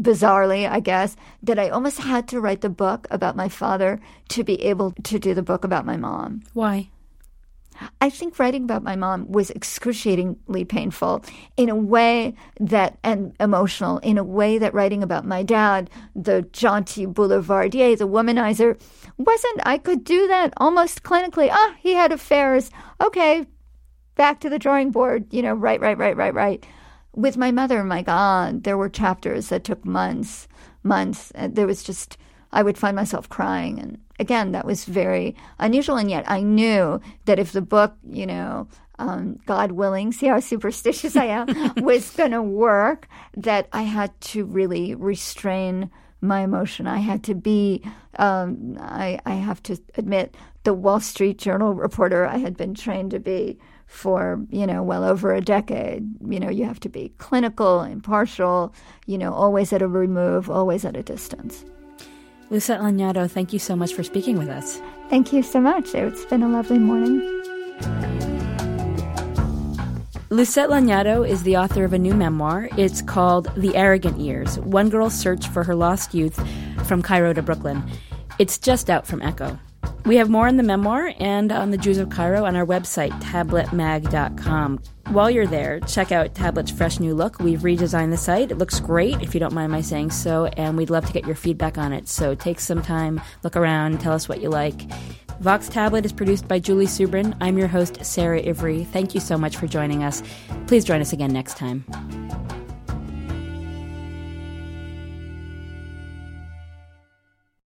bizarrely, 0.00 0.68
I 0.68 0.80
guess, 0.80 1.14
that 1.42 1.58
I 1.58 1.68
almost 1.68 1.98
had 1.98 2.26
to 2.28 2.40
write 2.40 2.62
the 2.62 2.70
book 2.70 3.06
about 3.10 3.36
my 3.36 3.48
father 3.48 4.00
to 4.30 4.44
be 4.44 4.62
able 4.62 4.92
to 5.04 5.18
do 5.18 5.34
the 5.34 5.42
book 5.42 5.64
about 5.64 5.86
my 5.86 5.96
mom. 5.96 6.42
Why? 6.52 6.90
I 8.00 8.10
think 8.10 8.38
writing 8.38 8.64
about 8.64 8.82
my 8.82 8.96
mom 8.96 9.30
was 9.30 9.50
excruciatingly 9.50 10.64
painful 10.64 11.24
in 11.56 11.68
a 11.68 11.76
way 11.76 12.34
that, 12.58 12.98
and 13.02 13.34
emotional, 13.40 13.98
in 13.98 14.18
a 14.18 14.24
way 14.24 14.58
that 14.58 14.74
writing 14.74 15.02
about 15.02 15.26
my 15.26 15.42
dad, 15.42 15.90
the 16.14 16.42
jaunty 16.52 17.06
boulevardier, 17.06 17.96
the 17.96 18.08
womanizer, 18.08 18.80
wasn't. 19.16 19.60
I 19.66 19.78
could 19.78 20.04
do 20.04 20.28
that 20.28 20.52
almost 20.56 21.02
clinically. 21.02 21.48
Ah, 21.50 21.74
he 21.78 21.94
had 21.94 22.12
affairs. 22.12 22.70
Okay, 23.00 23.46
back 24.14 24.40
to 24.40 24.50
the 24.50 24.58
drawing 24.58 24.90
board. 24.90 25.32
You 25.32 25.42
know, 25.42 25.54
right, 25.54 25.80
right, 25.80 25.96
right, 25.96 26.16
right, 26.16 26.34
right. 26.34 26.66
With 27.14 27.36
my 27.36 27.50
mother, 27.50 27.82
my 27.82 28.02
God, 28.02 28.64
there 28.64 28.78
were 28.78 28.88
chapters 28.88 29.48
that 29.48 29.64
took 29.64 29.84
months, 29.84 30.46
months. 30.82 31.32
There 31.34 31.66
was 31.66 31.82
just, 31.82 32.16
I 32.52 32.62
would 32.62 32.78
find 32.78 32.94
myself 32.94 33.28
crying 33.28 33.78
and 33.80 33.98
again, 34.20 34.52
that 34.52 34.66
was 34.66 34.84
very 34.84 35.34
unusual. 35.58 35.96
And 35.96 36.10
yet 36.10 36.24
I 36.30 36.42
knew 36.42 37.00
that 37.24 37.38
if 37.38 37.52
the 37.52 37.62
book, 37.62 37.94
you 38.08 38.26
know, 38.26 38.68
um, 38.98 39.40
God 39.46 39.72
willing, 39.72 40.12
see 40.12 40.26
how 40.26 40.38
superstitious 40.38 41.16
I 41.16 41.24
am, 41.24 41.48
was 41.78 42.10
going 42.10 42.32
to 42.32 42.42
work, 42.42 43.08
that 43.36 43.68
I 43.72 43.82
had 43.82 44.18
to 44.32 44.44
really 44.44 44.94
restrain 44.94 45.90
my 46.20 46.42
emotion. 46.42 46.86
I 46.86 46.98
had 46.98 47.24
to 47.24 47.34
be, 47.34 47.82
um, 48.18 48.76
I, 48.78 49.18
I 49.24 49.34
have 49.34 49.62
to 49.64 49.78
admit, 49.96 50.36
the 50.64 50.74
Wall 50.74 51.00
Street 51.00 51.38
Journal 51.38 51.72
reporter 51.72 52.26
I 52.26 52.36
had 52.36 52.54
been 52.54 52.74
trained 52.74 53.12
to 53.12 53.18
be 53.18 53.58
for, 53.86 54.44
you 54.50 54.66
know, 54.66 54.82
well 54.82 55.02
over 55.02 55.32
a 55.32 55.40
decade. 55.40 56.06
You 56.28 56.38
know, 56.38 56.50
you 56.50 56.66
have 56.66 56.80
to 56.80 56.90
be 56.90 57.14
clinical, 57.16 57.80
impartial, 57.80 58.74
you 59.06 59.16
know, 59.16 59.32
always 59.32 59.72
at 59.72 59.80
a 59.80 59.88
remove, 59.88 60.50
always 60.50 60.84
at 60.84 60.98
a 60.98 61.02
distance. 61.02 61.64
Lucette 62.50 62.80
Lagnado, 62.80 63.30
thank 63.30 63.52
you 63.52 63.60
so 63.60 63.76
much 63.76 63.94
for 63.94 64.02
speaking 64.02 64.36
with 64.36 64.48
us. 64.48 64.80
Thank 65.08 65.32
you 65.32 65.42
so 65.42 65.60
much. 65.60 65.94
It's 65.94 66.24
been 66.24 66.42
a 66.42 66.48
lovely 66.48 66.80
morning. 66.80 67.20
Lucette 70.30 70.68
Lagnado 70.68 71.28
is 71.28 71.44
the 71.44 71.56
author 71.56 71.84
of 71.84 71.92
a 71.92 71.98
new 71.98 72.14
memoir. 72.14 72.68
It's 72.76 73.02
called 73.02 73.48
The 73.56 73.76
Arrogant 73.76 74.18
Years 74.18 74.58
One 74.60 74.88
Girl's 74.88 75.14
Search 75.14 75.46
for 75.48 75.62
Her 75.62 75.76
Lost 75.76 76.12
Youth 76.12 76.44
from 76.86 77.02
Cairo 77.02 77.32
to 77.32 77.42
Brooklyn. 77.42 77.88
It's 78.40 78.58
just 78.58 78.90
out 78.90 79.06
from 79.06 79.20
Ecco. 79.20 79.56
We 80.04 80.16
have 80.16 80.28
more 80.28 80.48
on 80.48 80.56
the 80.56 80.62
memoir 80.64 81.12
and 81.20 81.52
on 81.52 81.70
the 81.70 81.78
Jews 81.78 81.98
of 81.98 82.10
Cairo 82.10 82.44
on 82.44 82.56
our 82.56 82.66
website, 82.66 83.12
tabletmag.com. 83.22 84.80
While 85.10 85.28
you're 85.28 85.48
there, 85.48 85.80
check 85.80 86.12
out 86.12 86.36
Tablet's 86.36 86.70
fresh 86.70 87.00
new 87.00 87.14
look. 87.14 87.40
We've 87.40 87.58
redesigned 87.58 88.10
the 88.10 88.16
site. 88.16 88.52
It 88.52 88.58
looks 88.58 88.78
great, 88.78 89.20
if 89.20 89.34
you 89.34 89.40
don't 89.40 89.52
mind 89.52 89.72
my 89.72 89.80
saying 89.80 90.12
so, 90.12 90.46
and 90.46 90.76
we'd 90.76 90.88
love 90.88 91.04
to 91.06 91.12
get 91.12 91.26
your 91.26 91.34
feedback 91.34 91.78
on 91.78 91.92
it. 91.92 92.06
So 92.06 92.36
take 92.36 92.60
some 92.60 92.80
time, 92.80 93.20
look 93.42 93.56
around, 93.56 94.00
tell 94.00 94.12
us 94.12 94.28
what 94.28 94.40
you 94.40 94.50
like. 94.50 94.82
Vox 95.40 95.68
Tablet 95.68 96.04
is 96.04 96.12
produced 96.12 96.46
by 96.46 96.60
Julie 96.60 96.86
Subrin. 96.86 97.36
I'm 97.40 97.58
your 97.58 97.66
host, 97.66 98.04
Sarah 98.04 98.40
Ivry. 98.40 98.84
Thank 98.84 99.12
you 99.12 99.20
so 99.20 99.36
much 99.36 99.56
for 99.56 99.66
joining 99.66 100.04
us. 100.04 100.22
Please 100.68 100.84
join 100.84 101.00
us 101.00 101.12
again 101.12 101.32
next 101.32 101.56
time. 101.56 101.84